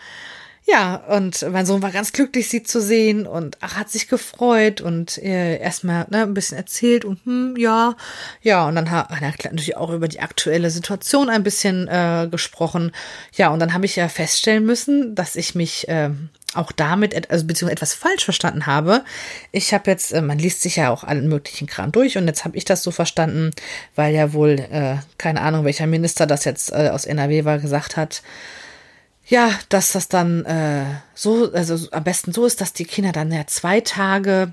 ja, 0.66 0.96
und 0.96 1.46
mein 1.52 1.66
Sohn 1.66 1.82
war 1.82 1.92
ganz 1.92 2.14
glücklich, 2.14 2.48
sie 2.48 2.64
zu 2.64 2.82
sehen 2.82 3.28
und 3.28 3.58
ach, 3.60 3.76
hat 3.76 3.90
sich 3.90 4.08
gefreut 4.08 4.80
und 4.80 5.18
äh, 5.18 5.58
erstmal 5.58 6.06
ne, 6.10 6.24
ein 6.24 6.34
bisschen 6.34 6.58
erzählt 6.58 7.04
und 7.04 7.20
hm, 7.26 7.56
ja, 7.58 7.96
ja, 8.42 8.66
und 8.68 8.76
dann 8.76 8.90
hat 8.90 9.10
er 9.12 9.22
natürlich 9.52 9.76
auch 9.76 9.90
über 9.90 10.08
die 10.08 10.22
aktuelle 10.22 10.70
Situation 10.70 11.30
ein 11.30 11.44
bisschen 11.44 11.90
äh, 11.90 12.30
gesprochen. 12.32 12.94
Ja, 13.36 13.50
und 13.50 13.60
dann 13.60 13.74
habe 13.74 13.86
ich 13.86 13.98
ja 13.98 14.08
feststellen 14.08 14.66
müssen, 14.66 15.16
dass 15.16 15.36
ich 15.36 15.54
mich 15.54 15.90
äh, 15.90 16.12
auch 16.54 16.72
damit, 16.72 17.30
also 17.30 17.46
beziehungsweise 17.46 17.74
etwas 17.74 17.94
falsch 17.94 18.24
verstanden 18.24 18.66
habe. 18.66 19.04
Ich 19.52 19.74
habe 19.74 19.92
jetzt, 19.92 20.14
äh, 20.14 20.22
man 20.22 20.40
liest 20.40 20.62
sich 20.62 20.78
ja 20.78 20.92
auch 20.92 21.04
allen 21.04 21.28
möglichen 21.28 21.68
Kram 21.68 21.92
durch 21.92 22.18
und 22.18 22.28
jetzt 22.28 22.46
habe 22.46 22.56
ich 22.56 22.64
das 22.64 22.84
so 22.84 22.92
verstanden, 22.92 23.52
weil 23.96 24.14
ja 24.14 24.32
wohl, 24.32 24.60
äh, 24.72 24.96
keine 25.18 25.42
Ahnung, 25.42 25.66
welcher 25.66 25.88
Minister 25.88 26.26
das 26.26 26.46
jetzt 26.46 26.72
äh, 26.72 26.90
aus 26.90 27.06
NRW 27.06 27.44
war, 27.44 27.60
gesagt 27.60 27.98
hat, 27.98 28.24
ja, 29.26 29.52
dass 29.70 29.94
das 29.94 30.08
dann 30.08 30.46
äh, 30.46 30.86
so, 31.16 31.52
also 31.54 31.90
am 31.92 32.04
besten 32.04 32.34
so 32.34 32.46
ist, 32.46 32.62
dass 32.62 32.74
die 32.74 32.86
Kinder 32.86 33.12
dann 33.12 33.32
ja 33.32 33.48
zwei 33.48 33.82
Tage 33.82 34.52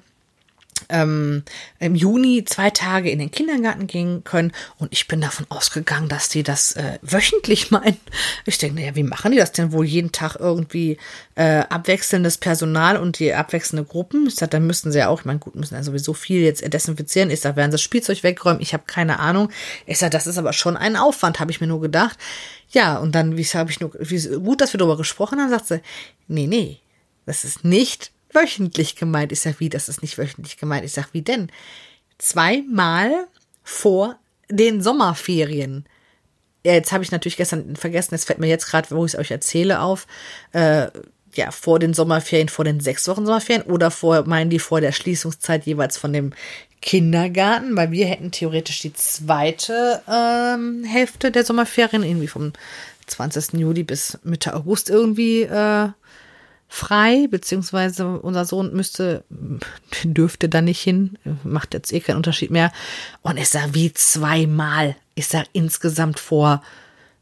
ähm, 0.89 1.45
im 1.79 1.95
Juni 1.95 2.45
zwei 2.45 2.71
Tage 2.71 3.11
in 3.11 3.19
den 3.19 3.31
Kindergarten 3.31 3.87
gehen 3.87 4.25
können. 4.25 4.53
Und 4.79 4.93
ich 4.93 5.09
bin 5.09 5.21
davon 5.21 5.47
ausgegangen, 5.49 6.09
dass 6.09 6.29
die 6.29 6.43
das 6.43 6.73
äh, 6.73 6.99
wöchentlich 7.03 7.71
meinen. 7.71 7.99
Ich 8.47 8.59
denke, 8.59 8.81
naja, 8.81 8.95
wie 8.97 9.03
machen 9.03 9.33
die 9.33 9.39
das 9.39 9.53
denn 9.53 9.73
wohl 9.73 9.85
jeden 9.85 10.13
Tag 10.13 10.37
irgendwie 10.39 10.99
äh, 11.35 11.61
abwechselndes 11.69 12.39
Personal 12.39 12.97
und 12.97 13.19
die 13.19 13.35
abwechselnde 13.35 13.85
Gruppen? 13.85 14.27
Ich 14.27 14.37
sage, 14.37 14.51
dann 14.51 14.67
müssten 14.67 14.93
sie 14.93 14.99
ja 14.99 15.09
auch, 15.09 15.21
ich 15.21 15.27
meine, 15.27 15.39
gut, 15.39 15.55
müssen 15.55 15.75
ja 15.75 15.83
sowieso 15.83 16.15
viel 16.15 16.43
jetzt 16.43 16.63
desinfizieren. 16.73 17.31
Ich 17.31 17.41
sage, 17.41 17.57
werden 17.57 17.71
sie 17.71 17.77
das 17.77 17.83
Spielzeug 17.83 18.23
wegräumen? 18.23 18.61
Ich 18.61 18.73
habe 18.73 18.85
keine 18.87 19.19
Ahnung. 19.19 19.51
Ich 19.87 19.99
sage, 19.99 20.11
das 20.11 20.27
ist 20.27 20.39
aber 20.39 20.53
schon 20.53 20.77
ein 20.77 20.97
Aufwand, 20.97 21.41
habe 21.41 21.51
ich 21.51 21.61
mir 21.61 21.67
nur 21.67 21.81
gedacht. 21.81 22.19
Ja, 22.71 22.99
und 22.99 23.15
dann, 23.15 23.37
wie 23.37 23.45
habe 23.45 23.71
ich 23.71 23.81
nur, 23.81 23.93
wie 23.99 24.21
gut, 24.39 24.61
dass 24.61 24.73
wir 24.73 24.79
darüber 24.79 24.97
gesprochen 24.97 25.41
haben, 25.41 25.51
sagt 25.51 25.67
sie, 25.67 25.81
nee, 26.29 26.47
nee, 26.47 26.79
das 27.27 27.45
ist 27.45 27.65
nicht 27.65 28.13
wöchentlich 28.33 28.97
gemeint. 28.97 29.33
Ich 29.33 29.41
sag, 29.41 29.61
wie, 29.61 29.69
das 29.69 29.89
ist 29.89 30.03
nicht 30.03 30.19
wöchentlich 30.19 30.57
gemeint. 30.57 30.85
Ich 30.85 30.93
sag, 30.93 31.09
wie 31.13 31.23
denn? 31.23 31.51
Zweimal 32.19 33.27
vor 33.63 34.19
den 34.49 34.83
Sommerferien. 34.83 35.87
Ja, 36.65 36.73
jetzt 36.73 36.93
habe 36.93 37.03
ich 37.03 37.11
natürlich 37.11 37.37
gestern 37.39 37.77
vergessen, 37.77 38.15
es 38.15 38.25
fällt 38.25 38.39
mir 38.39 38.49
jetzt 38.49 38.67
gerade, 38.67 38.91
wo 38.91 39.07
ich 39.07 39.15
es 39.15 39.19
euch 39.19 39.31
erzähle, 39.31 39.81
auf. 39.81 40.07
Äh, 40.53 40.89
ja, 41.35 41.51
vor 41.53 41.79
den 41.79 41.95
Sommerferien, 41.95 42.49
vor 42.49 42.65
den 42.65 42.81
sechs 42.81 43.07
Wochen 43.09 43.25
Sommerferien 43.25 43.63
oder 43.67 43.91
vor, 43.91 44.27
meinen 44.27 44.51
die 44.51 44.59
vor 44.59 44.81
der 44.81 44.93
Schließungszeit 44.93 45.65
jeweils 45.65 45.97
von 45.97 46.13
dem 46.13 46.33
Kindergarten, 46.83 47.77
weil 47.77 47.93
wir 47.93 48.07
hätten 48.07 48.31
theoretisch 48.31 48.81
die 48.81 48.93
zweite 48.93 50.03
ähm, 50.09 50.85
Hälfte 50.85 51.31
der 51.31 51.45
Sommerferien, 51.45 52.03
irgendwie 52.03 52.27
vom 52.27 52.53
20. 53.07 53.61
Juli 53.61 53.83
bis 53.83 54.19
Mitte 54.25 54.55
August 54.55 54.91
irgendwie 54.91 55.43
äh, 55.43 55.89
frei, 56.71 57.27
beziehungsweise 57.29 58.21
unser 58.21 58.45
Sohn 58.45 58.73
müsste, 58.73 59.25
dürfte 60.05 60.49
da 60.49 60.63
nicht 60.63 60.81
hin, 60.81 61.19
macht 61.43 61.75
jetzt 61.75 61.93
eh 61.93 62.01
keinen 62.01 62.17
Unterschied 62.17 62.51
mehr. 62.51 62.73
Und 63.23 63.39
ich 63.39 63.49
sag 63.49 63.75
wie 63.75 63.93
zweimal. 63.93 64.97
Ich 65.17 65.27
sag 65.27 65.47
insgesamt 65.53 66.21
vor, 66.21 66.63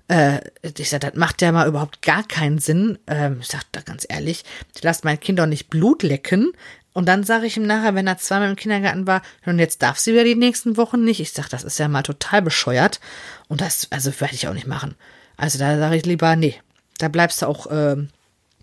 äh, 0.09 0.41
ich 0.63 0.91
sag, 0.91 1.01
das 1.01 1.15
macht 1.15 1.41
ja 1.41 1.51
mal 1.51 1.67
überhaupt 1.67 2.03
gar 2.03 2.23
keinen 2.23 2.59
Sinn. 2.59 2.99
Ähm, 3.07 3.39
ich 3.41 3.49
sag 3.49 3.63
da 3.73 3.81
ganz 3.81 4.07
ehrlich, 4.09 4.45
ich 4.77 4.83
lasse 4.83 5.01
mein 5.05 5.19
Kind 5.19 5.39
doch 5.39 5.47
nicht 5.47 5.71
Blut 5.71 6.03
lecken. 6.03 6.53
Und 6.93 7.07
dann 7.07 7.25
sage 7.25 7.47
ich 7.47 7.57
ihm 7.57 7.67
nachher, 7.67 7.95
wenn 7.95 8.07
er 8.07 8.19
zweimal 8.19 8.51
im 8.51 8.57
Kindergarten 8.57 9.07
war, 9.07 9.23
und 9.47 9.59
jetzt 9.59 9.83
darf 9.83 9.99
sie 9.99 10.13
wieder 10.13 10.25
die 10.25 10.35
nächsten 10.35 10.77
Wochen 10.77 11.05
nicht. 11.05 11.21
Ich 11.21 11.33
sag, 11.33 11.49
das 11.49 11.65
ist 11.65 11.79
ja 11.79 11.89
mal 11.89 12.03
total 12.03 12.43
bescheuert. 12.43 13.01
Und 13.49 13.63
das, 13.63 13.89
also 13.91 14.13
werde 14.21 14.35
ich 14.35 14.47
auch 14.47 14.55
nicht 14.55 14.67
machen. 14.67 14.95
Also 15.39 15.59
da 15.59 15.79
sage 15.79 15.97
ich 15.97 16.05
lieber, 16.05 16.37
nee, 16.37 16.57
da 16.99 17.09
bleibst 17.09 17.41
du 17.41 17.47
auch 17.47 17.67
äh, 17.69 17.97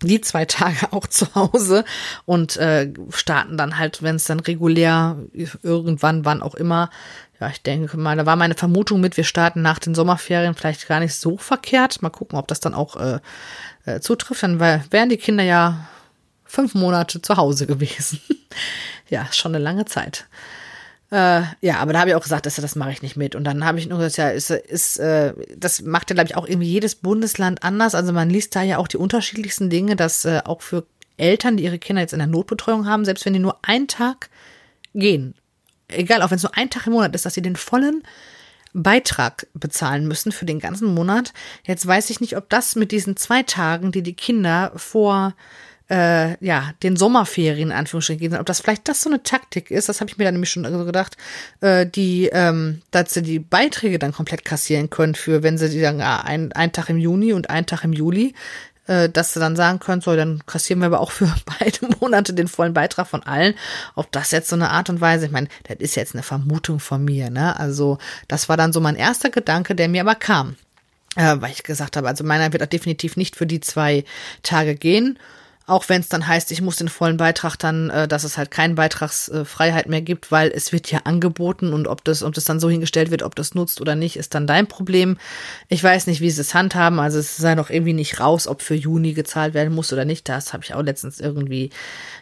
die 0.02 0.20
zwei 0.20 0.44
Tage 0.44 0.76
auch 0.92 1.06
zu 1.06 1.34
Hause 1.34 1.84
und 2.24 2.56
äh, 2.56 2.92
starten 3.10 3.56
dann 3.56 3.78
halt, 3.78 4.02
wenn 4.02 4.16
es 4.16 4.24
dann 4.24 4.40
regulär 4.40 5.16
irgendwann, 5.62 6.24
wann 6.24 6.42
auch 6.42 6.54
immer. 6.54 6.90
Ja, 7.38 7.48
ich 7.48 7.62
denke 7.62 7.98
mal, 7.98 8.16
da 8.16 8.24
war 8.24 8.36
meine 8.36 8.54
Vermutung 8.54 9.00
mit, 9.00 9.18
wir 9.18 9.24
starten 9.24 9.60
nach 9.60 9.78
den 9.78 9.94
Sommerferien 9.94 10.54
vielleicht 10.54 10.88
gar 10.88 11.00
nicht 11.00 11.14
so 11.14 11.36
verkehrt. 11.36 12.00
Mal 12.00 12.08
gucken, 12.08 12.38
ob 12.38 12.48
das 12.48 12.60
dann 12.60 12.72
auch 12.72 12.96
äh, 12.96 13.20
äh, 13.84 14.00
zutrifft. 14.00 14.42
Dann 14.42 14.58
wären 14.58 15.08
die 15.10 15.18
Kinder 15.18 15.44
ja 15.44 15.86
fünf 16.46 16.74
Monate 16.74 17.20
zu 17.20 17.36
Hause 17.36 17.66
gewesen. 17.66 18.20
ja, 19.10 19.26
schon 19.32 19.54
eine 19.54 19.62
lange 19.62 19.84
Zeit. 19.84 20.26
Äh, 21.10 21.42
ja, 21.60 21.78
aber 21.78 21.92
da 21.92 22.00
habe 22.00 22.10
ich 22.10 22.16
auch 22.16 22.22
gesagt, 22.22 22.46
dass 22.46 22.56
das 22.56 22.74
mache 22.74 22.90
ich 22.90 23.02
nicht 23.02 23.16
mit. 23.16 23.34
Und 23.34 23.44
dann 23.44 23.64
habe 23.64 23.78
ich 23.78 23.88
nur 23.88 23.98
gesagt, 23.98 24.16
ja, 24.16 24.28
ist, 24.30 24.50
ist 24.50 24.98
äh, 24.98 25.34
das 25.56 25.82
macht 25.82 26.10
ja, 26.10 26.14
glaube 26.14 26.28
ich, 26.28 26.36
auch 26.36 26.48
irgendwie 26.48 26.68
jedes 26.68 26.96
Bundesland 26.96 27.62
anders. 27.62 27.94
Also 27.94 28.12
man 28.12 28.28
liest 28.28 28.56
da 28.56 28.62
ja 28.62 28.78
auch 28.78 28.88
die 28.88 28.96
unterschiedlichsten 28.96 29.70
Dinge, 29.70 29.94
dass 29.94 30.24
äh, 30.24 30.40
auch 30.44 30.62
für 30.62 30.84
Eltern, 31.16 31.56
die 31.56 31.64
ihre 31.64 31.78
Kinder 31.78 32.02
jetzt 32.02 32.12
in 32.12 32.18
der 32.18 32.26
Notbetreuung 32.26 32.86
haben, 32.86 33.04
selbst 33.04 33.24
wenn 33.24 33.32
die 33.32 33.38
nur 33.38 33.58
einen 33.62 33.88
Tag 33.88 34.30
gehen, 34.94 35.34
egal, 35.88 36.22
auch 36.22 36.30
wenn 36.30 36.36
es 36.36 36.42
nur 36.42 36.56
ein 36.56 36.70
Tag 36.70 36.86
im 36.86 36.94
Monat 36.94 37.14
ist, 37.14 37.24
dass 37.24 37.34
sie 37.34 37.42
den 37.42 37.56
vollen 37.56 38.02
Beitrag 38.72 39.46
bezahlen 39.54 40.06
müssen 40.06 40.32
für 40.32 40.44
den 40.44 40.58
ganzen 40.58 40.92
Monat. 40.92 41.32
Jetzt 41.64 41.86
weiß 41.86 42.10
ich 42.10 42.20
nicht, 42.20 42.36
ob 42.36 42.50
das 42.50 42.76
mit 42.76 42.92
diesen 42.92 43.16
zwei 43.16 43.42
Tagen, 43.42 43.92
die 43.92 44.02
die 44.02 44.14
Kinder 44.14 44.72
vor 44.76 45.34
äh, 45.88 46.44
ja, 46.44 46.72
den 46.82 46.96
Sommerferien 46.96 47.70
in 47.70 47.76
Anführungsstrichen 47.76 48.20
gehen, 48.20 48.40
ob 48.40 48.46
das 48.46 48.60
vielleicht 48.60 48.88
das 48.88 49.02
so 49.02 49.10
eine 49.10 49.22
Taktik 49.22 49.70
ist, 49.70 49.88
das 49.88 50.00
habe 50.00 50.10
ich 50.10 50.18
mir 50.18 50.24
dann 50.24 50.34
nämlich 50.34 50.50
schon 50.50 50.64
gedacht, 50.64 51.16
äh, 51.60 51.86
die, 51.86 52.28
ähm, 52.32 52.82
dass 52.90 53.14
sie 53.14 53.22
die 53.22 53.38
Beiträge 53.38 53.98
dann 53.98 54.12
komplett 54.12 54.44
kassieren 54.44 54.90
können 54.90 55.14
für, 55.14 55.42
wenn 55.42 55.58
sie 55.58 55.68
die 55.68 55.80
dann 55.80 56.00
ah, 56.00 56.22
ein, 56.22 56.52
ein 56.52 56.72
Tag 56.72 56.88
im 56.88 56.98
Juni 56.98 57.32
und 57.32 57.50
ein 57.50 57.66
Tag 57.66 57.84
im 57.84 57.92
Juli, 57.92 58.34
äh, 58.86 59.08
dass 59.08 59.32
sie 59.32 59.40
dann 59.40 59.56
sagen 59.56 59.78
können, 59.78 60.00
so, 60.00 60.14
dann 60.16 60.44
kassieren 60.46 60.80
wir 60.80 60.86
aber 60.86 61.00
auch 61.00 61.12
für 61.12 61.32
beide 61.58 61.88
Monate 62.00 62.34
den 62.34 62.48
vollen 62.48 62.74
Beitrag 62.74 63.06
von 63.06 63.22
allen. 63.22 63.54
Ob 63.94 64.10
das 64.12 64.30
jetzt 64.30 64.48
so 64.48 64.56
eine 64.56 64.70
Art 64.70 64.90
und 64.90 65.00
Weise, 65.00 65.26
ich 65.26 65.32
meine, 65.32 65.48
das 65.64 65.76
ist 65.78 65.94
jetzt 65.94 66.14
eine 66.14 66.22
Vermutung 66.22 66.80
von 66.80 67.04
mir, 67.04 67.30
ne? 67.30 67.58
Also, 67.58 67.98
das 68.28 68.48
war 68.48 68.56
dann 68.56 68.72
so 68.72 68.80
mein 68.80 68.96
erster 68.96 69.30
Gedanke, 69.30 69.74
der 69.74 69.88
mir 69.88 70.02
aber 70.02 70.14
kam. 70.14 70.56
Äh, 71.16 71.36
weil 71.40 71.50
ich 71.50 71.62
gesagt 71.62 71.96
habe, 71.96 72.08
also 72.08 72.24
meiner 72.24 72.52
wird 72.52 72.62
auch 72.62 72.66
definitiv 72.66 73.16
nicht 73.16 73.36
für 73.36 73.46
die 73.46 73.60
zwei 73.60 74.04
Tage 74.42 74.74
gehen. 74.74 75.18
Auch 75.68 75.88
wenn 75.88 76.00
es 76.00 76.08
dann 76.08 76.28
heißt, 76.28 76.52
ich 76.52 76.62
muss 76.62 76.76
den 76.76 76.88
vollen 76.88 77.16
Beitrag 77.16 77.56
dann, 77.56 77.90
äh, 77.90 78.06
dass 78.06 78.22
es 78.22 78.38
halt 78.38 78.52
keine 78.52 78.74
Beitragsfreiheit 78.74 79.88
mehr 79.88 80.00
gibt, 80.00 80.30
weil 80.30 80.52
es 80.54 80.72
wird 80.72 80.92
ja 80.92 81.00
angeboten 81.02 81.72
und 81.72 81.88
ob 81.88 82.04
das, 82.04 82.22
ob 82.22 82.34
das 82.34 82.44
dann 82.44 82.60
so 82.60 82.70
hingestellt 82.70 83.10
wird, 83.10 83.24
ob 83.24 83.34
das 83.34 83.56
nutzt 83.56 83.80
oder 83.80 83.96
nicht, 83.96 84.16
ist 84.16 84.36
dann 84.36 84.46
dein 84.46 84.68
Problem. 84.68 85.18
Ich 85.68 85.82
weiß 85.82 86.06
nicht, 86.06 86.20
wie 86.20 86.30
sie 86.30 86.40
es 86.40 86.54
handhaben. 86.54 87.00
Also 87.00 87.18
es 87.18 87.36
sei 87.36 87.56
noch 87.56 87.68
irgendwie 87.68 87.94
nicht 87.94 88.20
raus, 88.20 88.46
ob 88.46 88.62
für 88.62 88.76
Juni 88.76 89.12
gezahlt 89.12 89.54
werden 89.54 89.74
muss 89.74 89.92
oder 89.92 90.04
nicht. 90.04 90.28
Das 90.28 90.52
habe 90.52 90.62
ich 90.62 90.72
auch 90.72 90.82
letztens 90.82 91.18
irgendwie. 91.18 91.70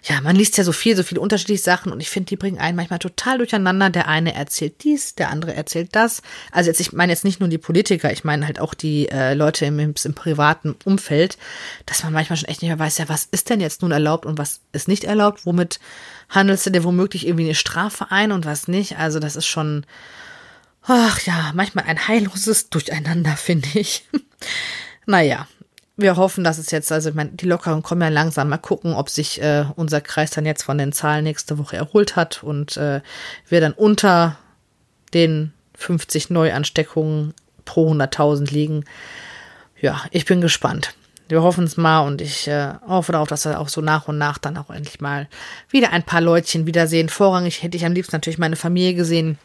Ja, 0.05 0.23
man 0.23 0.37
liest 0.37 0.57
ja 0.57 0.65
so 0.65 0.73
viel, 0.73 0.97
so 0.97 1.03
viele 1.03 1.21
unterschiedliche 1.21 1.63
Sachen 1.63 1.93
und 1.93 2.01
ich 2.01 2.09
finde, 2.09 2.29
die 2.29 2.37
bringen 2.37 2.59
einen 2.59 2.77
manchmal 2.77 2.99
total 2.99 3.37
durcheinander. 3.37 3.91
Der 3.91 4.09
eine 4.09 4.35
erzählt 4.35 4.83
dies, 4.85 5.17
der 5.17 5.29
andere 5.29 5.55
erzählt 5.55 5.91
das. 5.93 6.23
Also 6.51 6.71
jetzt, 6.71 6.81
ich 6.81 6.95
meine 6.95 7.13
jetzt 7.13 7.25
nicht 7.25 7.41
nur 7.41 7.51
die 7.51 7.59
Politiker, 7.59 8.11
ich 8.11 8.25
meine 8.25 8.47
halt 8.47 8.59
auch 8.59 8.73
die 8.73 9.11
äh, 9.11 9.35
Leute 9.35 9.67
im, 9.67 9.79
im, 9.79 9.95
privaten 9.95 10.77
Umfeld, 10.85 11.37
dass 11.85 12.03
man 12.05 12.15
manchmal 12.15 12.39
schon 12.39 12.49
echt 12.49 12.63
nicht 12.63 12.71
mehr 12.71 12.79
weiß, 12.79 12.97
ja, 12.99 13.09
was 13.11 13.29
ist 13.35 13.51
denn 13.51 13.61
jetzt 13.61 13.83
nun 13.83 13.91
erlaubt 13.91 14.25
und 14.25 14.39
was 14.39 14.61
ist 14.73 14.89
nicht 14.89 15.05
erlaubt? 15.05 15.45
Womit 15.45 15.81
handelst 16.31 16.65
du 16.65 16.71
dir 16.71 16.85
womöglich 16.85 17.27
irgendwie 17.27 17.45
eine 17.45 17.55
Strafe 17.55 18.07
ein 18.11 18.33
und 18.33 18.47
was 18.47 18.69
nicht? 18.69 18.99
Also 18.99 19.19
das 19.19 19.37
ist 19.37 19.47
schon, 19.47 19.85
ach 20.83 21.21
ja, 21.23 21.51
manchmal 21.55 21.85
ein 21.85 22.09
heilloses 22.09 22.71
Durcheinander, 22.71 23.33
finde 23.37 23.69
ich. 23.75 24.09
naja, 25.05 25.47
wir 25.97 26.17
hoffen, 26.17 26.45
dass 26.45 26.59
es 26.59 26.71
jetzt, 26.71 26.91
also 26.91 27.11
ich 27.11 27.15
meine, 27.15 27.33
die 27.33 27.47
Lockerungen 27.47 27.83
kommen 27.83 28.03
ja 28.03 28.09
langsam. 28.09 28.49
Mal 28.49 28.59
gucken, 28.59 28.95
ob 28.95 29.11
sich 29.11 29.43
äh, 29.43 29.67
unser 29.77 30.01
Kreis 30.01 30.31
dann 30.31 30.47
jetzt 30.47 30.63
von 30.63 30.79
den 30.79 30.93
Zahlen 30.93 31.25
nächste 31.25 31.59
Woche 31.59 31.77
erholt 31.77 32.17
hat 32.17 32.43
und 32.43 32.77
äh, 32.77 33.01
wir 33.49 33.61
dann 33.61 33.73
unter 33.73 34.39
den 35.13 35.53
50 35.77 36.31
Neuansteckungen 36.31 37.35
pro 37.65 37.93
100.000 37.93 38.53
liegen. 38.53 38.85
Ja, 39.81 40.05
ich 40.13 40.25
bin 40.25 40.41
gespannt 40.41 40.95
wir 41.29 41.43
hoffen 41.43 41.65
es 41.65 41.77
mal 41.77 42.01
und 42.01 42.21
ich 42.21 42.49
äh, 42.49 42.75
hoffe 42.87 43.13
darauf, 43.13 43.29
dass 43.29 43.45
wir 43.45 43.59
auch 43.59 43.69
so 43.69 43.81
nach 43.81 44.09
und 44.09 44.19
nach 44.19 44.39
dann 44.39 44.57
auch 44.57 44.71
endlich 44.71 45.01
mal 45.01 45.29
wieder 45.71 45.91
ein 45.93 46.03
paar 46.03 46.21
Leutchen 46.21 46.67
wiedersehen. 46.67 47.09
Vorrangig 47.09 47.63
hätte 47.63 47.77
ich 47.77 47.87
am 47.87 47.93
liebsten 47.93 48.17
natürlich 48.17 48.39
meine 48.39 48.57
Familie 48.57 48.95
gesehen 48.95 49.39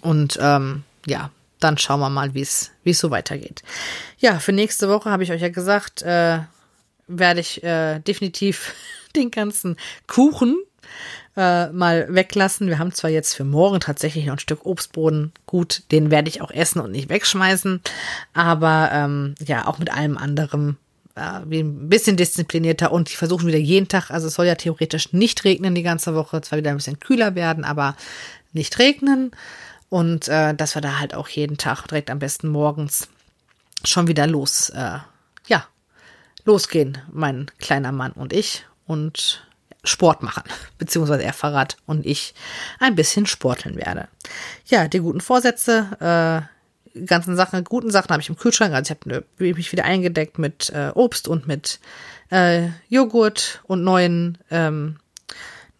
und 0.00 0.38
ähm, 0.40 0.82
ja, 1.06 1.30
dann 1.60 1.78
schauen 1.78 2.00
wir 2.00 2.10
mal, 2.10 2.34
wie 2.34 2.42
es 2.42 2.72
so 2.84 3.10
weitergeht. 3.10 3.62
Ja, 4.18 4.38
für 4.38 4.52
nächste 4.52 4.88
Woche 4.88 5.10
habe 5.10 5.22
ich 5.22 5.32
euch 5.32 5.40
ja 5.40 5.48
gesagt, 5.48 6.02
äh, 6.02 6.40
werde 7.06 7.40
ich 7.40 7.62
äh, 7.62 8.00
definitiv 8.00 8.74
den 9.16 9.30
ganzen 9.30 9.76
Kuchen 10.06 10.56
äh, 11.36 11.68
mal 11.68 12.06
weglassen. 12.12 12.68
Wir 12.68 12.78
haben 12.78 12.92
zwar 12.92 13.10
jetzt 13.10 13.34
für 13.34 13.44
morgen 13.44 13.80
tatsächlich 13.80 14.26
noch 14.26 14.34
ein 14.34 14.40
Stück 14.40 14.66
Obstboden. 14.66 15.32
Gut, 15.46 15.82
den 15.90 16.10
werde 16.10 16.28
ich 16.28 16.42
auch 16.42 16.50
essen 16.50 16.80
und 16.80 16.92
nicht 16.92 17.08
wegschmeißen. 17.08 17.80
Aber 18.32 18.90
ähm, 18.92 19.34
ja, 19.44 19.66
auch 19.66 19.78
mit 19.78 19.92
allem 19.92 20.16
anderen 20.16 20.76
wie 21.14 21.60
ein 21.60 21.88
bisschen 21.88 22.16
disziplinierter 22.16 22.90
und 22.90 23.10
die 23.10 23.16
versuchen 23.16 23.46
wieder 23.46 23.58
jeden 23.58 23.88
Tag, 23.88 24.10
also 24.10 24.26
es 24.26 24.34
soll 24.34 24.46
ja 24.46 24.56
theoretisch 24.56 25.12
nicht 25.12 25.44
regnen 25.44 25.74
die 25.74 25.82
ganze 25.82 26.14
Woche, 26.14 26.40
zwar 26.40 26.58
wieder 26.58 26.70
ein 26.70 26.76
bisschen 26.76 26.98
kühler 26.98 27.34
werden, 27.34 27.64
aber 27.64 27.96
nicht 28.52 28.78
regnen. 28.78 29.30
Und 29.90 30.26
äh, 30.28 30.54
dass 30.54 30.74
wir 30.74 30.82
da 30.82 30.98
halt 30.98 31.14
auch 31.14 31.28
jeden 31.28 31.56
Tag 31.56 31.86
direkt 31.86 32.10
am 32.10 32.18
besten 32.18 32.48
morgens 32.48 33.08
schon 33.84 34.08
wieder 34.08 34.26
los, 34.26 34.70
äh, 34.70 34.98
ja, 35.46 35.66
losgehen, 36.44 36.98
mein 37.12 37.50
kleiner 37.58 37.92
Mann 37.92 38.12
und 38.12 38.32
ich 38.32 38.66
und 38.86 39.46
Sport 39.84 40.22
machen, 40.22 40.42
beziehungsweise 40.78 41.22
er 41.22 41.32
Fahrrad 41.32 41.76
und 41.86 42.06
ich 42.06 42.34
ein 42.80 42.96
bisschen 42.96 43.26
sporteln 43.26 43.76
werde. 43.76 44.08
Ja, 44.66 44.88
die 44.88 44.98
guten 44.98 45.20
Vorsätze, 45.20 46.48
äh, 46.50 46.53
ganzen 47.06 47.36
Sachen, 47.36 47.64
guten 47.64 47.90
Sachen 47.90 48.10
habe 48.10 48.22
ich 48.22 48.28
im 48.28 48.36
Kühlschrank. 48.36 48.74
Also 48.74 48.94
ich 48.94 49.14
habe 49.14 49.24
mich 49.38 49.72
wieder 49.72 49.84
eingedeckt 49.84 50.38
mit 50.38 50.70
äh, 50.70 50.90
Obst 50.94 51.28
und 51.28 51.46
mit 51.46 51.80
äh, 52.30 52.68
Joghurt 52.88 53.62
und 53.64 53.82
neuen, 53.82 54.38
ähm, 54.50 54.96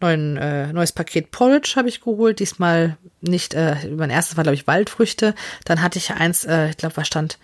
neuen 0.01 0.37
äh, 0.37 0.73
neues 0.73 0.91
Paket 0.91 1.31
Porridge 1.31 1.73
habe 1.75 1.89
ich 1.89 2.01
geholt. 2.01 2.39
Diesmal 2.39 2.97
nicht, 3.21 3.53
äh, 3.53 3.75
mein 3.95 4.09
erstes 4.09 4.37
war, 4.37 4.43
glaube 4.43 4.55
ich, 4.55 4.67
Waldfrüchte. 4.67 5.35
Dann 5.63 5.81
hatte 5.81 5.99
ich 5.99 6.11
eins, 6.11 6.45
äh, 6.45 6.69
ich 6.69 6.77
glaube, 6.77 6.97
was 6.97 7.07
stand 7.07 7.39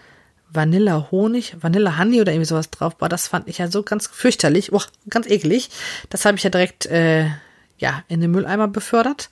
Vanilla 0.54 1.08
Honig, 1.12 1.56
Vanilla 1.62 1.98
Honey 1.98 2.20
oder 2.20 2.34
irgendwie 2.34 2.48
sowas 2.48 2.70
drauf 2.70 2.96
war. 3.00 3.10
Das 3.10 3.28
fand 3.28 3.48
ich 3.48 3.60
ja 3.60 3.70
so 3.70 3.84
ganz 3.84 4.08
fürchterlich, 4.08 4.74
oh, 4.74 4.82
ganz 5.10 5.28
eklig. 5.28 5.70
Das 6.10 6.26
habe 6.26 6.38
ich 6.38 6.44
ja 6.44 6.50
direkt 6.50 6.86
äh, 6.88 7.28
ja 7.78 8.04
in 8.10 8.22
den 8.22 8.32
Mülleimer 8.32 8.68
befördert 8.68 9.30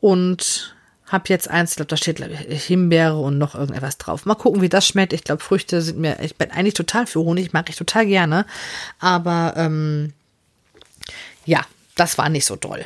und 0.00 0.75
hab 1.06 1.28
jetzt 1.28 1.48
eins, 1.48 1.70
ich 1.70 1.76
glaube, 1.76 1.88
da 1.88 1.96
steht 1.96 2.20
ich, 2.20 2.64
Himbeere 2.64 3.18
und 3.18 3.38
noch 3.38 3.54
irgendetwas 3.54 3.98
drauf. 3.98 4.26
Mal 4.26 4.34
gucken, 4.34 4.60
wie 4.60 4.68
das 4.68 4.86
schmeckt. 4.86 5.12
Ich 5.12 5.24
glaube, 5.24 5.42
Früchte 5.42 5.80
sind 5.80 5.98
mir, 5.98 6.18
ich 6.20 6.36
bin 6.36 6.50
eigentlich 6.50 6.74
total 6.74 7.06
für 7.06 7.20
Honig, 7.20 7.52
mag 7.52 7.68
ich 7.70 7.76
total 7.76 8.06
gerne. 8.06 8.44
Aber 8.98 9.54
ähm, 9.56 10.12
ja, 11.44 11.60
das 11.94 12.18
war 12.18 12.28
nicht 12.28 12.44
so 12.44 12.56
toll. 12.56 12.84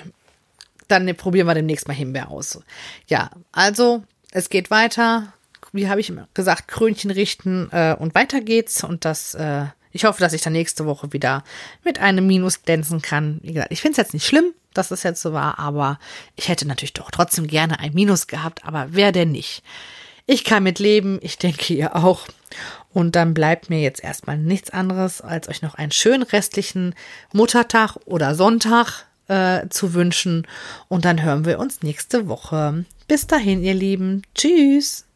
Dann 0.88 1.14
probieren 1.16 1.46
wir 1.46 1.54
demnächst 1.54 1.88
mal 1.88 1.94
Himbeer 1.94 2.30
aus. 2.30 2.60
Ja, 3.06 3.30
also 3.52 4.02
es 4.32 4.50
geht 4.50 4.70
weiter. 4.70 5.32
Wie 5.72 5.88
habe 5.88 6.00
ich 6.00 6.10
immer 6.10 6.28
gesagt, 6.34 6.68
Krönchen 6.68 7.10
richten 7.10 7.70
äh, 7.70 7.96
und 7.98 8.14
weiter 8.14 8.40
geht's. 8.40 8.84
Und 8.84 9.04
das, 9.04 9.34
äh, 9.34 9.66
ich 9.92 10.04
hoffe, 10.04 10.20
dass 10.20 10.32
ich 10.32 10.42
dann 10.42 10.52
nächste 10.52 10.86
Woche 10.86 11.12
wieder 11.12 11.44
mit 11.84 11.98
einem 11.98 12.26
Minus 12.26 12.62
glänzen 12.62 13.02
kann. 13.02 13.40
Wie 13.42 13.52
gesagt, 13.52 13.72
ich 13.72 13.80
finde 13.80 13.92
es 13.92 13.98
jetzt 13.98 14.14
nicht 14.14 14.26
schlimm 14.26 14.52
dass 14.74 14.90
es 14.90 15.02
jetzt 15.02 15.22
so 15.22 15.32
war, 15.32 15.58
aber 15.58 15.98
ich 16.36 16.48
hätte 16.48 16.66
natürlich 16.66 16.92
doch 16.92 17.10
trotzdem 17.10 17.46
gerne 17.46 17.80
ein 17.80 17.94
Minus 17.94 18.26
gehabt, 18.26 18.64
aber 18.64 18.88
wer 18.90 19.12
denn 19.12 19.32
nicht? 19.32 19.62
Ich 20.26 20.44
kann 20.44 20.62
mit 20.62 20.78
leben, 20.78 21.18
ich 21.22 21.38
denke 21.38 21.74
ihr 21.74 21.96
auch. 21.96 22.28
Und 22.92 23.16
dann 23.16 23.34
bleibt 23.34 23.70
mir 23.70 23.80
jetzt 23.80 24.02
erstmal 24.02 24.38
nichts 24.38 24.70
anderes, 24.70 25.20
als 25.20 25.48
euch 25.48 25.62
noch 25.62 25.74
einen 25.74 25.92
schönen 25.92 26.22
restlichen 26.22 26.94
Muttertag 27.32 27.96
oder 28.04 28.34
Sonntag 28.34 29.06
äh, 29.28 29.68
zu 29.68 29.94
wünschen. 29.94 30.46
Und 30.88 31.04
dann 31.04 31.22
hören 31.22 31.44
wir 31.44 31.58
uns 31.58 31.82
nächste 31.82 32.28
Woche. 32.28 32.84
Bis 33.08 33.26
dahin, 33.26 33.62
ihr 33.62 33.74
Lieben. 33.74 34.22
Tschüss. 34.34 35.09